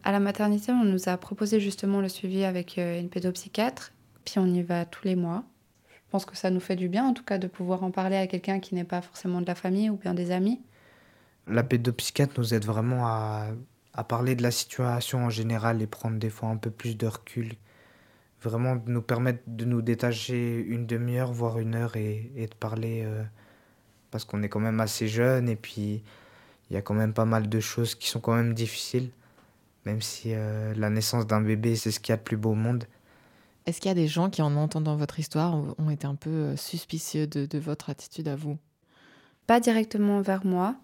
À 0.03 0.11
la 0.11 0.19
maternité, 0.19 0.71
on 0.71 0.83
nous 0.83 1.09
a 1.09 1.17
proposé 1.17 1.59
justement 1.59 2.01
le 2.01 2.09
suivi 2.09 2.43
avec 2.43 2.77
euh, 2.77 2.99
une 2.99 3.09
pédopsychiatre, 3.09 3.93
puis 4.23 4.39
on 4.39 4.47
y 4.47 4.63
va 4.63 4.85
tous 4.85 5.05
les 5.05 5.15
mois. 5.15 5.43
Je 5.89 6.11
pense 6.11 6.25
que 6.25 6.37
ça 6.37 6.49
nous 6.49 6.59
fait 6.59 6.75
du 6.75 6.87
bien, 6.87 7.05
en 7.05 7.13
tout 7.13 7.23
cas, 7.23 7.37
de 7.37 7.47
pouvoir 7.47 7.83
en 7.83 7.91
parler 7.91 8.15
à 8.15 8.27
quelqu'un 8.27 8.59
qui 8.59 8.73
n'est 8.73 8.83
pas 8.83 9.01
forcément 9.01 9.41
de 9.41 9.45
la 9.45 9.55
famille 9.55 9.89
ou 9.89 9.97
bien 9.97 10.13
des 10.13 10.31
amis. 10.31 10.61
La 11.47 11.63
pédopsychiatre 11.63 12.39
nous 12.39 12.53
aide 12.53 12.65
vraiment 12.65 13.05
à, 13.05 13.49
parler 14.07 14.35
de 14.35 14.43
la 14.43 14.51
situation 14.51 15.25
en 15.25 15.29
général 15.29 15.81
et 15.81 15.87
prendre 15.87 16.17
des 16.17 16.29
fois 16.29 16.49
un 16.49 16.57
peu 16.57 16.71
plus 16.71 16.97
de 16.97 17.07
recul. 17.07 17.53
Vraiment 18.41 18.81
nous 18.87 19.01
permettre 19.01 19.41
de 19.47 19.65
nous 19.65 19.81
détacher 19.81 20.57
une 20.57 20.85
demi-heure, 20.85 21.31
voire 21.31 21.59
une 21.59 21.75
heure 21.75 21.95
et, 21.95 22.31
de 22.35 22.55
parler. 22.55 23.03
Euh, 23.05 23.23
parce 24.15 24.23
qu'on 24.23 24.43
est 24.43 24.47
quand 24.47 24.61
même 24.61 24.79
assez 24.79 25.09
jeune 25.09 25.49
et 25.49 25.57
puis 25.57 26.01
il 26.69 26.73
y 26.73 26.77
a 26.77 26.81
quand 26.81 26.93
même 26.93 27.11
pas 27.11 27.25
mal 27.25 27.49
de 27.49 27.59
choses 27.59 27.95
qui 27.95 28.07
sont 28.07 28.21
quand 28.21 28.33
même 28.33 28.53
difficiles, 28.53 29.09
même 29.83 30.01
si 30.01 30.29
euh, 30.31 30.73
la 30.77 30.89
naissance 30.89 31.27
d'un 31.27 31.41
bébé, 31.41 31.75
c'est 31.75 31.91
ce 31.91 31.99
qu'il 31.99 32.13
y 32.13 32.13
a 32.13 32.17
de 32.17 32.21
plus 32.21 32.37
beau 32.37 32.51
au 32.51 32.55
monde. 32.55 32.85
Est-ce 33.65 33.81
qu'il 33.81 33.89
y 33.89 33.91
a 33.91 33.95
des 33.95 34.07
gens 34.07 34.29
qui, 34.29 34.41
en 34.41 34.55
entendant 34.55 34.95
votre 34.95 35.19
histoire, 35.19 35.53
ont 35.77 35.89
été 35.89 36.07
un 36.07 36.15
peu 36.15 36.29
euh, 36.29 36.55
suspicieux 36.55 37.27
de, 37.27 37.59
votre 37.59 37.89
attitude 37.89 38.29
à 38.29 38.37
vous? 38.37 38.57
Pas 39.47 39.59
directement 39.59 40.21
vers 40.21 40.45
moi, 40.45 40.77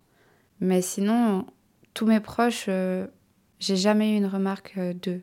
mais 0.60 0.82
sinon, 0.82 1.46
tous 1.94 2.06
mes 2.06 2.20
proches, 2.20 2.66
euh, 2.68 3.08
j'ai 3.60 3.78
jamais 3.78 4.12
eu 4.12 4.18
une 4.18 4.26
remarque 4.26 4.78
d'eux. 4.78 5.22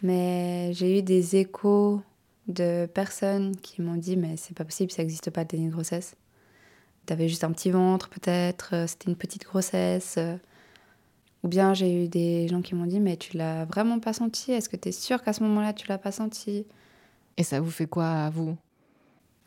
Mais 0.00 0.72
j'ai 0.74 1.00
eu 1.00 1.02
des 1.02 1.34
échos 1.34 2.02
de 2.46 2.86
personnes 2.86 3.56
qui 3.56 3.82
m'ont 3.82 3.96
dit 3.96 4.16
mais 4.16 4.36
c'est 4.36 4.56
pas 4.56 4.64
possible, 4.64 4.92
ça 4.92 5.02
n'existe 5.02 5.30
pas 5.30 5.42
de 5.42 5.48
déni 5.48 5.66
de 5.66 5.72
grossesse. 5.72 6.14
T'avais 7.06 7.28
juste 7.28 7.42
un 7.42 7.52
petit 7.52 7.70
ventre 7.70 8.08
peut-être, 8.08 8.74
euh, 8.74 8.86
c'était 8.86 9.10
une 9.10 9.16
petite 9.16 9.44
grossesse. 9.44 10.16
Euh. 10.18 10.36
Ou 11.42 11.48
bien 11.48 11.74
j'ai 11.74 12.04
eu 12.04 12.08
des 12.08 12.46
gens 12.46 12.62
qui 12.62 12.76
m'ont 12.76 12.86
dit 12.86 13.00
mais 13.00 13.16
tu 13.16 13.36
l'as 13.36 13.64
vraiment 13.64 13.98
pas 13.98 14.12
senti 14.12 14.52
Est-ce 14.52 14.68
que 14.68 14.76
tu 14.76 14.90
es 14.90 14.92
sûr 14.92 15.22
qu'à 15.22 15.32
ce 15.32 15.42
moment-là 15.42 15.72
tu 15.72 15.88
l'as 15.88 15.98
pas 15.98 16.12
senti? 16.12 16.66
Et 17.36 17.42
ça 17.42 17.60
vous 17.60 17.70
fait 17.70 17.86
quoi 17.86 18.06
à 18.06 18.30
vous? 18.30 18.56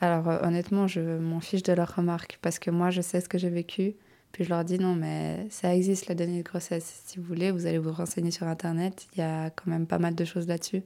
Alors 0.02 0.28
euh, 0.28 0.40
honnêtement 0.44 0.88
je 0.88 1.00
m'en 1.00 1.40
fiche 1.40 1.64
de 1.64 1.72
leurs 1.72 1.96
remarques 1.96 2.40
parce 2.42 2.60
que 2.60 2.70
moi 2.72 2.90
je 2.90 3.02
sais 3.02 3.22
ce 3.22 3.30
que 3.30 3.38
j'ai 3.38 3.50
vécu. 3.50 3.96
Puis 4.34 4.44
je 4.44 4.50
leur 4.50 4.66
dis 4.66 4.78
non 4.78 4.94
mais 4.94 5.48
ça 5.50 5.74
existe 5.74 6.08
la 6.08 6.16
donnée 6.16 6.40
de 6.40 6.44
grossesse. 6.44 7.04
Si 7.06 7.18
vous 7.20 7.24
voulez 7.24 7.52
vous 7.52 7.66
allez 7.66 7.78
vous 7.78 7.94
renseigner 7.94 8.32
sur 8.32 8.48
internet. 8.48 9.08
Il 9.14 9.20
y 9.20 9.24
a 9.24 9.50
quand 9.50 9.68
même 9.68 9.88
pas 9.88 10.00
mal 10.00 10.16
de 10.16 10.26
choses 10.26 10.48
là-dessus. 10.48 10.84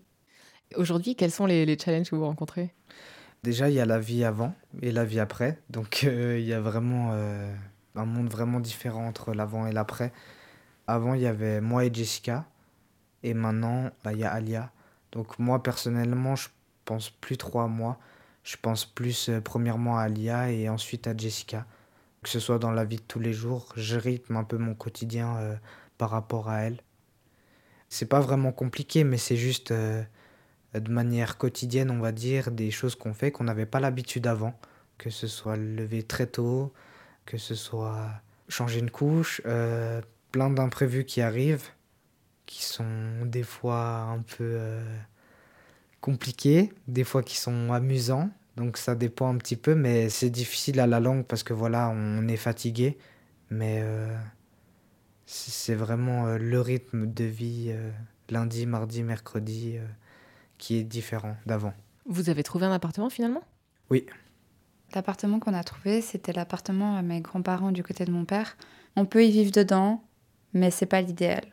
Aujourd'hui 0.75 1.15
quels 1.15 1.31
sont 1.31 1.47
les, 1.47 1.65
les 1.65 1.79
challenges 1.79 2.11
que 2.11 2.15
vous 2.15 2.25
rencontrez? 2.25 2.75
Déjà, 3.43 3.69
il 3.69 3.75
y 3.75 3.79
a 3.79 3.85
la 3.85 3.99
vie 3.99 4.23
avant 4.23 4.53
et 4.81 4.91
la 4.91 5.05
vie 5.05 5.19
après. 5.19 5.59
Donc, 5.69 6.03
il 6.03 6.41
y 6.41 6.53
a 6.53 6.59
vraiment 6.59 7.11
un 7.95 8.05
monde 8.05 8.29
vraiment 8.29 8.59
différent 8.59 9.07
entre 9.07 9.33
l'avant 9.33 9.67
et 9.67 9.71
l'après. 9.71 10.11
Avant, 10.87 11.13
il 11.13 11.21
y 11.21 11.27
avait 11.27 11.61
moi 11.61 11.85
et 11.85 11.93
Jessica. 11.93 12.45
Et 13.23 13.33
maintenant, 13.33 13.91
bah, 14.03 14.13
il 14.13 14.19
y 14.19 14.23
a 14.23 14.31
Alia. 14.31 14.71
Donc 15.11 15.39
moi, 15.39 15.61
personnellement, 15.61 16.35
je 16.35 16.49
pense 16.85 17.09
plus 17.09 17.37
trop 17.37 17.59
à 17.59 17.67
moi. 17.67 17.99
Je 18.43 18.55
pense 18.61 18.85
plus 18.85 19.29
euh, 19.29 19.41
premièrement 19.41 19.97
à 19.97 20.03
Alia 20.03 20.51
et 20.51 20.69
ensuite 20.69 21.07
à 21.07 21.15
Jessica. 21.15 21.65
Que 22.23 22.29
ce 22.29 22.39
soit 22.39 22.59
dans 22.59 22.71
la 22.71 22.85
vie 22.85 22.97
de 22.97 23.01
tous 23.01 23.19
les 23.19 23.33
jours, 23.33 23.69
je 23.75 23.97
rythme 23.97 24.35
un 24.37 24.43
peu 24.43 24.57
mon 24.57 24.75
quotidien 24.75 25.37
euh, 25.37 25.55
par 25.97 26.09
rapport 26.09 26.49
à 26.49 26.61
elle. 26.61 26.81
C'est 27.89 28.07
pas 28.07 28.19
vraiment 28.19 28.51
compliqué, 28.51 29.03
mais 29.03 29.17
c'est 29.17 29.37
juste 29.37 29.71
euh, 29.71 30.03
de 30.73 30.91
manière 30.91 31.37
quotidienne, 31.37 31.91
on 31.91 31.99
va 31.99 32.11
dire, 32.11 32.51
des 32.51 32.71
choses 32.71 32.95
qu'on 32.95 33.13
fait 33.13 33.31
qu'on 33.31 33.45
n'avait 33.45 33.65
pas 33.65 33.79
l'habitude 33.79 34.27
avant. 34.27 34.53
Que 34.97 35.09
ce 35.09 35.27
soit 35.27 35.55
lever 35.55 36.03
très 36.03 36.27
tôt, 36.27 36.73
que 37.25 37.37
ce 37.37 37.55
soit 37.55 38.09
changer 38.49 38.79
une 38.79 38.91
couche, 38.91 39.41
plein 40.31 40.49
d'imprévus 40.49 41.05
qui 41.05 41.21
arrivent 41.21 41.69
qui 42.49 42.63
sont 42.63 43.25
des 43.25 43.43
fois 43.43 43.97
un 44.11 44.23
peu 44.23 44.43
euh, 44.43 44.97
compliqués, 46.01 46.73
des 46.87 47.03
fois 47.03 47.21
qui 47.21 47.37
sont 47.37 47.71
amusants. 47.71 48.31
Donc 48.57 48.77
ça 48.77 48.95
dépend 48.95 49.31
un 49.31 49.37
petit 49.37 49.55
peu, 49.55 49.75
mais 49.75 50.09
c'est 50.09 50.31
difficile 50.31 50.79
à 50.79 50.87
la 50.87 50.99
langue 50.99 51.25
parce 51.25 51.43
que 51.43 51.53
voilà, 51.53 51.89
on 51.89 52.27
est 52.27 52.37
fatigué. 52.37 52.97
Mais 53.51 53.81
euh, 53.83 54.17
c'est 55.27 55.75
vraiment 55.75 56.25
euh, 56.25 56.37
le 56.39 56.59
rythme 56.59 57.05
de 57.05 57.23
vie 57.23 57.71
lundi, 58.31 58.65
mardi, 58.65 59.03
mercredi 59.03 59.77
qui 60.59 60.77
est 60.77 60.83
différent 60.83 61.35
d'avant. 61.47 61.73
Vous 62.05 62.29
avez 62.29 62.43
trouvé 62.43 62.67
un 62.67 62.71
appartement 62.71 63.09
finalement? 63.09 63.41
Oui. 63.89 64.05
L'appartement 64.93 65.39
qu'on 65.39 65.55
a 65.55 65.63
trouvé, 65.63 66.01
c'était 66.01 66.33
l'appartement 66.33 66.95
à 66.95 67.01
mes 67.01 67.21
grands-parents 67.21 67.71
du 67.71 67.81
côté 67.81 68.05
de 68.05 68.11
mon 68.11 68.25
père. 68.25 68.57
On 68.95 69.05
peut 69.05 69.25
y 69.25 69.31
vivre 69.31 69.51
dedans, 69.51 70.03
mais 70.53 70.69
c'est 70.69 70.85
pas 70.85 71.01
l'idéal. 71.01 71.45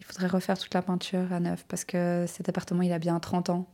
Il 0.00 0.06
faudrait 0.06 0.28
refaire 0.28 0.58
toute 0.58 0.72
la 0.72 0.82
peinture 0.82 1.32
à 1.32 1.40
neuf 1.40 1.64
parce 1.68 1.84
que 1.84 2.24
cet 2.26 2.48
appartement, 2.48 2.82
il 2.82 2.92
a 2.92 2.98
bien 2.98 3.18
30 3.20 3.50
ans. 3.50 3.66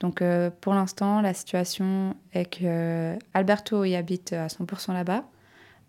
Donc 0.00 0.20
euh, 0.20 0.50
pour 0.60 0.74
l'instant, 0.74 1.20
la 1.20 1.34
situation 1.34 2.16
est 2.32 2.58
que 2.58 3.16
Alberto 3.34 3.84
y 3.84 3.94
habite 3.94 4.32
à 4.32 4.48
100% 4.48 4.92
là-bas. 4.92 5.24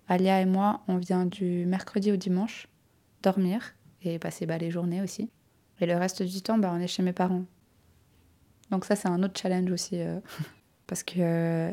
Alia 0.07 0.41
et 0.41 0.45
moi, 0.45 0.81
on 0.87 0.97
vient 0.97 1.25
du 1.25 1.65
mercredi 1.65 2.11
au 2.11 2.15
dimanche 2.15 2.67
dormir 3.23 3.73
et 4.01 4.19
passer 4.19 4.45
bah, 4.45 4.57
les 4.57 4.69
journées 4.69 5.01
aussi. 5.01 5.31
Et 5.79 5.85
le 5.85 5.95
reste 5.95 6.21
du 6.21 6.41
temps, 6.41 6.57
bah, 6.57 6.71
on 6.73 6.79
est 6.79 6.87
chez 6.87 7.03
mes 7.03 7.13
parents. 7.13 7.45
Donc 8.73 8.85
ça, 8.85 8.95
c'est 8.95 9.07
un 9.07 9.21
autre 9.21 9.39
challenge 9.39 9.71
aussi. 9.71 9.99
Euh, 9.99 10.19
parce 10.87 11.03
que 11.03 11.71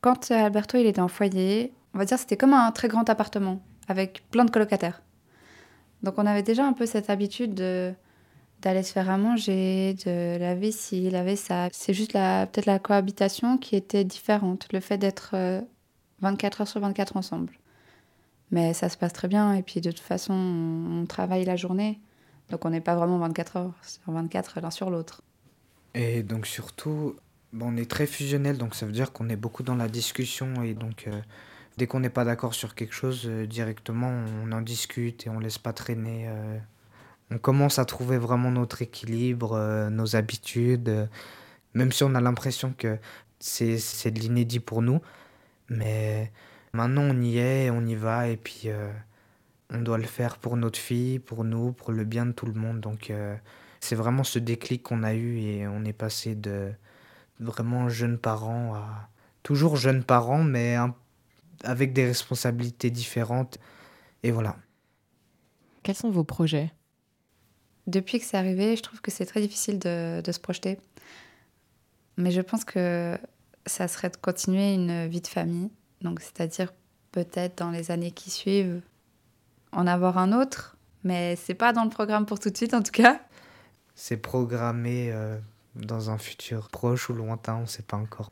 quand 0.00 0.30
Alberto 0.30 0.78
il 0.78 0.86
était 0.86 1.00
en 1.00 1.08
foyer, 1.08 1.72
on 1.94 1.98
va 1.98 2.04
dire 2.04 2.16
c'était 2.16 2.36
comme 2.36 2.54
un 2.54 2.70
très 2.70 2.86
grand 2.86 3.10
appartement 3.10 3.60
avec 3.88 4.22
plein 4.30 4.44
de 4.44 4.50
colocataires. 4.52 5.02
Donc 6.04 6.14
on 6.16 6.26
avait 6.26 6.44
déjà 6.44 6.64
un 6.64 6.74
peu 6.74 6.86
cette 6.86 7.10
habitude 7.10 7.54
d'aller 7.54 8.82
se 8.84 8.92
faire 8.92 9.10
à 9.10 9.18
manger, 9.18 9.96
de 10.06 10.38
laver 10.38 10.70
ci, 10.70 11.10
laver 11.10 11.34
ça. 11.34 11.70
C'est 11.72 11.92
juste 11.92 12.12
peut-être 12.12 12.66
la 12.66 12.78
cohabitation 12.78 13.58
qui 13.58 13.74
était 13.74 14.04
différente, 14.04 14.68
le 14.72 14.78
fait 14.78 14.96
d'être 14.96 15.34
24 16.20 16.60
euh, 16.60 16.62
heures 16.62 16.68
sur 16.68 16.80
24 16.80 17.16
ensemble. 17.16 17.52
Mais 18.52 18.74
ça 18.74 18.88
se 18.88 18.96
passe 18.96 19.12
très 19.12 19.26
bien 19.26 19.54
et 19.54 19.62
puis 19.62 19.80
de 19.80 19.90
toute 19.90 19.98
façon 19.98 20.34
on, 20.34 21.04
travaille 21.06 21.44
la 21.44 21.56
journée, 21.56 22.00
donc 22.50 22.64
on 22.64 22.70
n'est 22.70 22.80
pas 22.80 22.94
vraiment 22.94 23.18
24 23.18 23.56
heures 23.56 23.74
sur 23.82 24.12
24 24.12 24.60
l'un 24.60 24.70
sur 24.70 24.88
l'autre. 24.88 25.22
Et 25.94 26.22
donc 26.22 26.46
surtout, 26.46 27.16
on 27.60 27.76
est 27.76 27.90
très 27.90 28.06
fusionnel, 28.06 28.58
donc 28.58 28.74
ça 28.74 28.86
veut 28.86 28.92
dire 28.92 29.12
qu'on 29.12 29.28
est 29.28 29.36
beaucoup 29.36 29.62
dans 29.62 29.76
la 29.76 29.88
discussion 29.88 30.62
et 30.62 30.74
donc 30.74 31.06
euh, 31.06 31.20
Dès 31.76 31.86
qu'on 31.86 32.00
n'est 32.00 32.10
pas 32.10 32.24
d'accord 32.24 32.54
sur 32.54 32.74
quelque 32.74 32.92
chose, 32.92 33.22
euh, 33.26 33.46
directement, 33.46 34.10
on 34.42 34.50
en 34.50 34.60
discute 34.62 35.28
et 35.28 35.30
on 35.30 35.38
laisse 35.38 35.58
pas 35.58 35.72
traîner. 35.72 36.26
Euh. 36.26 36.58
on 37.30 37.38
commence 37.38 37.78
à 37.78 37.84
trouver 37.84 38.18
vraiment 38.18 38.50
notre 38.50 38.82
équilibre, 38.82 39.88
nos 39.88 40.16
habitudes, 40.16 41.08
même 41.74 41.92
si 41.92 42.02
on 42.02 42.16
a 42.16 42.20
l'impression 42.20 42.74
que 42.76 42.98
c'est, 43.38 43.78
c'est 43.78 44.10
de 44.10 44.18
l'inédit 44.18 44.58
pour 44.58 44.82
nous. 44.82 45.00
Mais 45.68 46.32
maintenant, 46.72 47.02
on 47.02 47.20
y 47.22 47.38
est, 47.38 47.70
on 47.70 47.86
y 47.86 47.94
va, 47.94 48.28
et 48.28 48.36
puis 48.36 48.70
on 49.70 49.80
doit 49.80 49.98
le 49.98 50.04
faire 50.04 50.38
pour 50.38 50.56
notre 50.56 50.78
fille, 50.80 51.20
pour 51.20 51.44
nous, 51.44 51.72
pour 51.72 51.92
le 51.92 52.04
bien 52.04 52.26
de 52.26 52.32
tout 52.32 52.46
le 52.46 52.54
monde. 52.54 52.80
Donc 52.80 53.12
c'est 53.80 53.96
vraiment 53.96 54.24
ce 54.24 54.38
déclic 54.38 54.82
qu'on 54.82 55.02
a 55.02 55.14
eu 55.14 55.38
et 55.38 55.66
on 55.66 55.84
est 55.84 55.92
passé 55.92 56.34
de 56.34 56.72
vraiment 57.40 57.88
jeunes 57.88 58.18
parents 58.18 58.74
à 58.74 59.08
toujours 59.42 59.76
jeunes 59.76 60.04
parents, 60.04 60.42
mais 60.42 60.74
un 60.74 60.94
avec 61.64 61.92
des 61.92 62.06
responsabilités 62.06 62.90
différentes. 62.90 63.58
Et 64.22 64.30
voilà. 64.30 64.56
Quels 65.82 65.96
sont 65.96 66.10
vos 66.10 66.24
projets? 66.24 66.72
Depuis 67.86 68.18
que 68.18 68.24
c'est 68.24 68.36
arrivé, 68.36 68.76
je 68.76 68.82
trouve 68.82 69.00
que 69.00 69.10
c'est 69.10 69.26
très 69.26 69.40
difficile 69.40 69.78
de, 69.78 70.20
de, 70.20 70.32
se 70.32 70.38
projeter. 70.38 70.78
Mais 72.16 72.30
je 72.30 72.40
pense 72.40 72.64
que 72.64 73.18
ça 73.66 73.88
serait 73.88 74.10
de 74.10 74.16
continuer 74.16 74.74
une 74.74 75.06
vie 75.06 75.20
de 75.20 75.26
famille. 75.26 75.70
Donc, 76.02 76.20
c'est-à-dire 76.20 76.72
peut-être 77.12 77.58
dans 77.58 77.70
les 77.70 77.90
années 77.90 78.10
qui 78.10 78.30
suivent, 78.30 78.82
en 79.72 79.86
avoir 79.86 80.18
un 80.18 80.38
autre. 80.38 80.76
Mais 81.04 81.36
c'est 81.36 81.54
pas 81.54 81.72
dans 81.72 81.84
le 81.84 81.90
programme 81.90 82.26
pour 82.26 82.38
tout 82.38 82.50
de 82.50 82.56
suite, 82.56 82.74
en 82.74 82.82
tout 82.82 82.92
cas. 82.92 83.20
C'est 84.00 84.16
programmé 84.16 85.10
euh, 85.10 85.36
dans 85.74 86.10
un 86.10 86.18
futur 86.18 86.68
proche 86.68 87.10
ou 87.10 87.14
lointain, 87.14 87.56
on 87.56 87.62
ne 87.62 87.66
sait 87.66 87.82
pas 87.82 87.96
encore. 87.96 88.30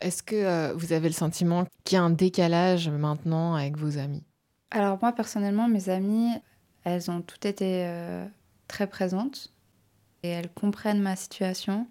Est-ce 0.00 0.20
que 0.20 0.34
euh, 0.34 0.74
vous 0.74 0.92
avez 0.92 1.08
le 1.08 1.14
sentiment 1.14 1.64
qu'il 1.84 1.94
y 1.94 1.98
a 2.00 2.02
un 2.02 2.10
décalage 2.10 2.88
maintenant 2.88 3.54
avec 3.54 3.76
vos 3.76 3.98
amis? 3.98 4.24
Alors 4.72 4.98
moi 5.00 5.12
personnellement, 5.12 5.68
mes 5.68 5.90
amies, 5.90 6.32
elles 6.82 7.08
ont 7.08 7.22
toutes 7.22 7.46
été 7.46 7.84
euh, 7.86 8.26
très 8.66 8.88
présentes 8.88 9.52
et 10.24 10.28
elles 10.28 10.50
comprennent 10.52 11.00
ma 11.00 11.14
situation. 11.14 11.86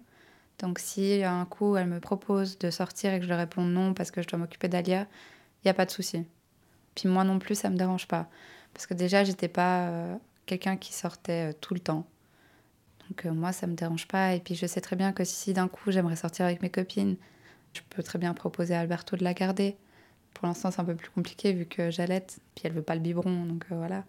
Donc 0.58 0.78
si 0.78 1.24
un 1.24 1.46
coup 1.46 1.74
elles 1.78 1.88
me 1.88 2.00
proposent 2.00 2.58
de 2.58 2.70
sortir 2.70 3.14
et 3.14 3.18
que 3.18 3.24
je 3.24 3.30
leur 3.30 3.38
réponds 3.38 3.64
non 3.64 3.94
parce 3.94 4.10
que 4.10 4.20
je 4.20 4.28
dois 4.28 4.38
m'occuper 4.38 4.68
d'Alia, 4.68 5.06
il 5.64 5.64
n'y 5.64 5.70
a 5.70 5.74
pas 5.74 5.86
de 5.86 5.90
souci. 5.90 6.26
Puis 6.94 7.08
moi 7.08 7.24
non 7.24 7.38
plus, 7.38 7.54
ça 7.54 7.70
me 7.70 7.78
dérange 7.78 8.06
pas. 8.06 8.28
Parce 8.74 8.86
que 8.86 8.92
déjà, 8.92 9.24
j'étais 9.24 9.48
pas 9.48 9.88
euh, 9.88 10.16
quelqu'un 10.44 10.76
qui 10.76 10.92
sortait 10.92 11.54
tout 11.54 11.72
le 11.72 11.80
temps. 11.80 12.06
Donc 13.08 13.24
moi, 13.24 13.52
ça 13.52 13.66
me 13.66 13.74
dérange 13.74 14.08
pas. 14.08 14.34
Et 14.34 14.40
puis 14.40 14.54
je 14.54 14.66
sais 14.66 14.80
très 14.80 14.96
bien 14.96 15.12
que 15.12 15.24
si 15.24 15.52
d'un 15.52 15.68
coup 15.68 15.90
j'aimerais 15.90 16.16
sortir 16.16 16.44
avec 16.44 16.62
mes 16.62 16.70
copines, 16.70 17.16
je 17.72 17.80
peux 17.90 18.02
très 18.02 18.18
bien 18.18 18.34
proposer 18.34 18.74
à 18.74 18.80
Alberto 18.80 19.16
de 19.16 19.24
la 19.24 19.34
garder. 19.34 19.76
Pour 20.34 20.46
l'instant, 20.46 20.70
c'est 20.70 20.80
un 20.80 20.84
peu 20.84 20.94
plus 20.94 21.10
compliqué 21.10 21.52
vu 21.52 21.66
que 21.66 21.90
j'allaite, 21.90 22.38
puis 22.54 22.66
elle 22.66 22.72
veut 22.72 22.82
pas 22.82 22.94
le 22.94 23.00
biberon, 23.00 23.46
donc 23.46 23.66
euh, 23.70 23.76
voilà. 23.76 24.04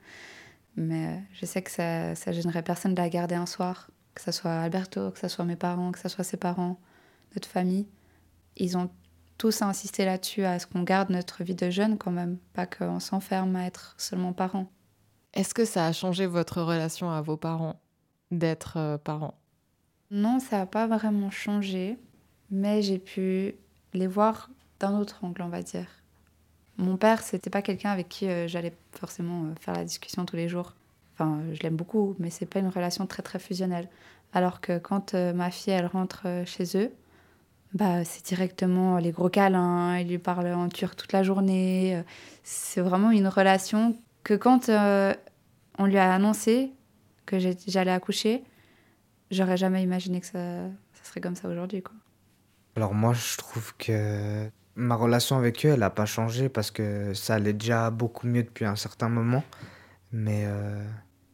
Mais 0.76 1.08
euh, 1.08 1.20
je 1.34 1.46
sais 1.46 1.62
que 1.62 1.72
ça, 1.72 2.16
ça 2.16 2.32
gênerait 2.32 2.64
personne 2.64 2.94
de 2.94 3.02
la 3.02 3.10
garder 3.10 3.36
un 3.36 3.46
soir, 3.46 3.90
que 4.14 4.22
ce 4.22 4.32
soit 4.32 4.52
Alberto, 4.52 5.12
que 5.12 5.20
ce 5.20 5.28
soit 5.28 5.46
mes 5.46 5.56
parents, 5.56 5.92
que 5.92 6.00
ce 6.00 6.10
soit 6.10 6.24
ses 6.24 6.38
parents, 6.38 6.80
notre 7.36 7.48
famille. 7.48 7.88
Ils 8.58 8.78
ont 8.78 8.90
tous 9.38 9.62
insisté 9.62 10.06
là-dessus, 10.06 10.44
à 10.44 10.60
ce 10.60 10.68
qu'on 10.68 10.84
garde 10.84 11.10
notre 11.10 11.44
vie 11.44 11.56
de 11.56 11.70
jeune 11.70 11.98
quand 11.98 12.12
même, 12.12 12.38
pas 12.54 12.66
qu'on 12.66 13.00
s'enferme 13.00 13.56
à 13.56 13.66
être 13.66 13.96
seulement 13.98 14.34
parents. 14.34 14.72
Est-ce 15.34 15.54
que 15.54 15.66
ça 15.66 15.86
a 15.86 15.94
changé 15.94 16.26
votre 16.26 16.62
relation 16.62 17.12
à 17.12 17.22
vos 17.22 17.38
parents, 17.38 17.80
d'être 18.32 18.78
euh, 18.78 18.98
parents 18.98 19.36
Non, 20.12 20.40
ça 20.40 20.60
n'a 20.60 20.66
pas 20.66 20.88
vraiment 20.88 21.32
changé 21.32 21.98
mais 22.50 22.82
j'ai 22.82 23.00
pu 23.00 23.56
les 23.94 24.08
voir 24.08 24.50
d'un 24.80 24.98
autre 24.98 25.24
angle, 25.24 25.42
on 25.42 25.50
va 25.50 25.62
dire. 25.62 25.88
Mon 26.78 26.98
père, 26.98 27.22
c'était 27.24 27.50
pas 27.50 27.62
quelqu'un 27.62 27.92
avec 27.92 28.08
qui 28.08 28.28
euh, 28.28 28.48
j'allais 28.48 28.74
forcément 28.92 29.46
euh, 29.46 29.56
faire 29.60 29.74
la 29.74 29.84
discussion 29.84 30.26
tous 30.26 30.36
les 30.36 30.48
jours. 30.48 30.76
Enfin, 31.14 31.42
je 31.52 31.62
l'aime 31.64 31.76
beaucoup, 31.76 32.16
mais 32.20 32.30
c'est 32.30 32.46
pas 32.46 32.60
une 32.60 32.70
relation 32.70 33.08
très 33.08 33.24
très 33.24 33.40
fusionnelle. 33.40 33.90
Alors 34.34 34.62
que 34.62 34.78
quand 34.78 35.14
ma 35.14 35.50
fille 35.50 35.74
elle 35.74 35.88
rentre 35.88 36.28
chez 36.46 36.78
eux, 36.78 36.92
bah 37.74 38.04
c'est 38.04 38.24
directement 38.26 38.98
les 38.98 39.12
gros 39.12 39.30
câlins, 39.30 39.98
il 39.98 40.10
lui 40.10 40.20
parle 40.20 40.48
en 40.48 40.70
turc 40.70 40.96
toute 40.96 41.14
la 41.14 41.24
journée. 41.24 42.04
C'est 42.44 42.82
vraiment 42.82 43.10
une 43.10 43.28
relation 43.28 43.96
que 44.24 44.36
quand 44.36 44.70
on 44.70 45.86
lui 45.86 45.98
a 45.98 46.14
annoncé 46.14 46.72
que 47.28 47.38
j'allais 47.68 47.92
accoucher, 47.92 48.44
j'aurais 49.30 49.58
jamais 49.58 49.84
imaginé 49.84 50.20
que 50.20 50.26
ça, 50.26 50.70
serait 51.04 51.22
comme 51.22 51.36
ça 51.36 51.48
aujourd'hui 51.48 51.84
quoi. 51.84 51.94
Alors 52.76 52.94
moi, 52.94 53.14
je 53.14 53.38
trouve 53.38 53.76
que 53.78 54.50
ma 54.76 54.96
relation 54.96 55.38
avec 55.38 55.66
eux, 55.66 55.70
elle 55.70 55.80
n'a 55.80 55.90
pas 55.90 56.06
changé 56.06 56.50
parce 56.50 56.72
que 56.72 57.14
ça 57.14 57.36
allait 57.36 57.54
déjà 57.54 57.90
beaucoup 57.90 58.28
mieux 58.28 58.44
depuis 58.44 58.66
un 58.66 58.76
certain 58.76 59.10
moment. 59.10 59.44
Mais 60.12 60.44
euh, 60.46 60.84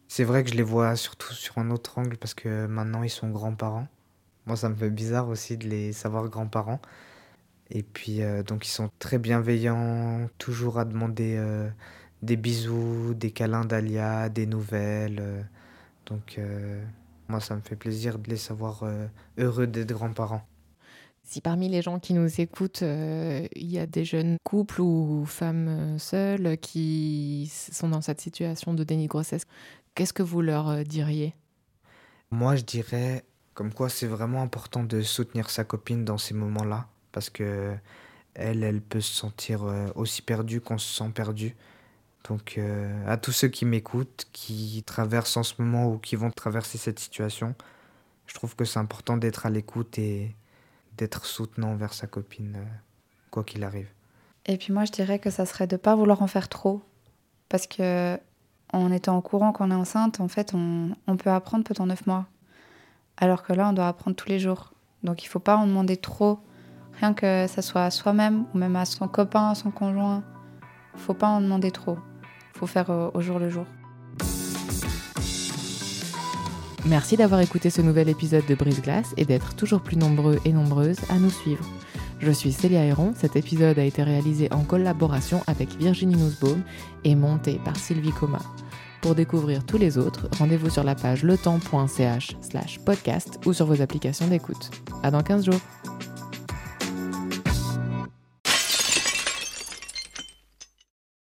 c'est 0.07 0.23
vrai 0.23 0.43
que 0.43 0.49
je 0.49 0.55
les 0.55 0.63
vois 0.63 0.95
surtout 0.95 1.33
sur 1.33 1.57
un 1.57 1.69
autre 1.69 1.97
angle 1.97 2.17
parce 2.17 2.33
que 2.33 2.65
maintenant 2.67 3.03
ils 3.03 3.09
sont 3.09 3.29
grands-parents. 3.29 3.87
Moi, 4.45 4.55
ça 4.57 4.69
me 4.69 4.75
fait 4.75 4.89
bizarre 4.89 5.29
aussi 5.29 5.57
de 5.57 5.67
les 5.67 5.93
savoir 5.93 6.27
grands-parents. 6.29 6.81
Et 7.69 7.83
puis, 7.83 8.21
euh, 8.21 8.43
donc, 8.43 8.67
ils 8.67 8.71
sont 8.71 8.89
très 8.99 9.17
bienveillants, 9.17 10.29
toujours 10.37 10.79
à 10.79 10.85
demander 10.85 11.35
euh, 11.37 11.69
des 12.21 12.35
bisous, 12.37 13.13
des 13.15 13.31
câlins 13.31 13.65
d'Alia, 13.65 14.29
des 14.29 14.45
nouvelles. 14.45 15.47
Donc, 16.13 16.39
moi, 17.27 17.39
ça 17.39 17.55
me 17.55 17.61
fait 17.61 17.75
plaisir 17.75 18.19
de 18.19 18.29
les 18.29 18.37
savoir 18.37 18.83
heureux 19.37 19.67
d'être 19.67 19.93
grands-parents. 19.93 20.45
Si 21.23 21.39
parmi 21.39 21.69
les 21.69 21.81
gens 21.81 21.99
qui 21.99 22.13
nous 22.13 22.41
écoutent, 22.41 22.83
euh, 22.83 23.47
il 23.55 23.71
y 23.71 23.79
a 23.79 23.87
des 23.87 24.03
jeunes 24.03 24.37
couples 24.43 24.81
ou 24.81 25.25
femmes 25.25 25.67
euh, 25.67 25.97
seules 25.97 26.57
qui 26.57 27.49
sont 27.71 27.87
dans 27.87 28.01
cette 28.01 28.19
situation 28.19 28.73
de 28.73 28.83
déni 28.83 29.05
de 29.05 29.09
grossesse, 29.09 29.43
qu'est-ce 29.95 30.13
que 30.13 30.21
vous 30.21 30.41
leur 30.41 30.69
euh, 30.69 30.83
diriez? 30.83 31.33
Moi, 32.29 32.57
je 32.57 32.63
dirais 32.63 33.23
comme 33.53 33.73
quoi 33.73 33.87
c'est 33.87 34.07
vraiment 34.07 34.41
important 34.41 34.83
de 34.83 35.01
soutenir 35.01 35.49
sa 35.49 35.63
copine 35.63 36.03
dans 36.03 36.17
ces 36.17 36.33
moments-là, 36.33 36.87
parce 37.11 37.29
que 37.29 37.75
elle, 38.33 38.63
elle 38.63 38.81
peut 38.81 39.01
se 39.01 39.13
sentir 39.13 39.63
aussi 39.93 40.23
perdue 40.23 40.59
qu'on 40.59 40.79
se 40.79 40.91
sent 40.91 41.11
perdu. 41.13 41.55
Donc 42.29 42.59
à 43.05 43.17
tous 43.17 43.33
ceux 43.33 43.49
qui 43.49 43.65
m'écoutent, 43.65 44.27
qui 44.31 44.81
traversent 44.85 45.35
en 45.35 45.43
ce 45.43 45.61
moment 45.61 45.91
ou 45.91 45.97
qui 45.97 46.15
vont 46.15 46.31
traverser 46.31 46.77
cette 46.77 46.99
situation, 46.99 47.53
je 48.27 48.33
trouve 48.33 48.55
que 48.55 48.65
c'est 48.65 48.79
important 48.79 49.17
d'être 49.17 49.45
à 49.45 49.49
l'écoute 49.49 49.97
et 49.99 50.35
d'être 50.97 51.25
soutenant 51.25 51.75
vers 51.75 51.93
sa 51.93 52.07
copine, 52.07 52.55
euh, 52.57 52.65
quoi 53.31 53.43
qu'il 53.43 53.63
arrive. 53.63 53.89
Et 54.45 54.57
puis 54.57 54.73
moi, 54.73 54.85
je 54.85 54.91
dirais 54.91 55.19
que 55.19 55.29
ça 55.29 55.45
serait 55.45 55.67
de 55.67 55.77
pas 55.77 55.95
vouloir 55.95 56.21
en 56.21 56.27
faire 56.27 56.49
trop. 56.49 56.81
Parce 57.49 57.67
que 57.67 58.17
en 58.71 58.91
étant 58.91 59.17
au 59.17 59.21
courant 59.21 59.51
qu'on 59.51 59.71
est 59.71 59.75
enceinte, 59.75 60.19
en 60.19 60.27
fait, 60.27 60.53
on, 60.53 60.95
on 61.07 61.17
peut 61.17 61.29
apprendre 61.29 61.63
pendant 61.63 61.85
neuf 61.85 62.05
mois. 62.07 62.25
Alors 63.17 63.43
que 63.43 63.53
là, 63.53 63.69
on 63.69 63.73
doit 63.73 63.87
apprendre 63.87 64.15
tous 64.15 64.29
les 64.29 64.39
jours. 64.39 64.73
Donc 65.03 65.23
il 65.23 65.27
faut 65.27 65.39
pas 65.39 65.57
en 65.57 65.67
demander 65.67 65.97
trop. 65.97 66.39
Rien 66.99 67.13
que 67.13 67.47
ça 67.47 67.61
soit 67.61 67.85
à 67.85 67.91
soi-même 67.91 68.45
ou 68.53 68.57
même 68.57 68.75
à 68.75 68.85
son 68.85 69.07
copain, 69.07 69.51
à 69.51 69.55
son 69.55 69.71
conjoint. 69.71 70.23
Faut 70.95 71.13
pas 71.13 71.27
en 71.27 71.41
demander 71.41 71.71
trop. 71.71 71.97
Faire 72.65 73.11
au 73.13 73.21
jour 73.21 73.39
le 73.39 73.49
jour. 73.49 73.65
Merci 76.85 77.15
d'avoir 77.15 77.39
écouté 77.39 77.69
ce 77.69 77.81
nouvel 77.81 78.09
épisode 78.09 78.45
de 78.45 78.55
Brise 78.55 78.81
Glace 78.81 79.13
et 79.15 79.25
d'être 79.25 79.55
toujours 79.55 79.81
plus 79.81 79.95
nombreux 79.95 80.39
et 80.43 80.51
nombreuses 80.51 80.99
à 81.09 81.17
nous 81.17 81.29
suivre. 81.29 81.65
Je 82.19 82.31
suis 82.31 82.51
Célia 82.51 82.85
Héron, 82.85 83.13
cet 83.15 83.35
épisode 83.35 83.79
a 83.79 83.83
été 83.83 84.03
réalisé 84.03 84.51
en 84.51 84.63
collaboration 84.63 85.41
avec 85.47 85.69
Virginie 85.77 86.15
Nussbaum 86.15 86.61
et 87.03 87.15
monté 87.15 87.59
par 87.63 87.75
Sylvie 87.77 88.11
Coma. 88.11 88.39
Pour 89.01 89.15
découvrir 89.15 89.65
tous 89.65 89.77
les 89.77 89.97
autres, 89.97 90.29
rendez-vous 90.37 90.69
sur 90.69 90.83
la 90.83 90.95
page 90.95 91.23
letemps.ch 91.23 92.37
slash 92.41 92.79
podcast 92.79 93.39
ou 93.45 93.53
sur 93.53 93.65
vos 93.65 93.81
applications 93.81 94.27
d'écoute. 94.27 94.71
À 95.03 95.11
dans 95.11 95.21
15 95.21 95.45
jours 95.45 95.59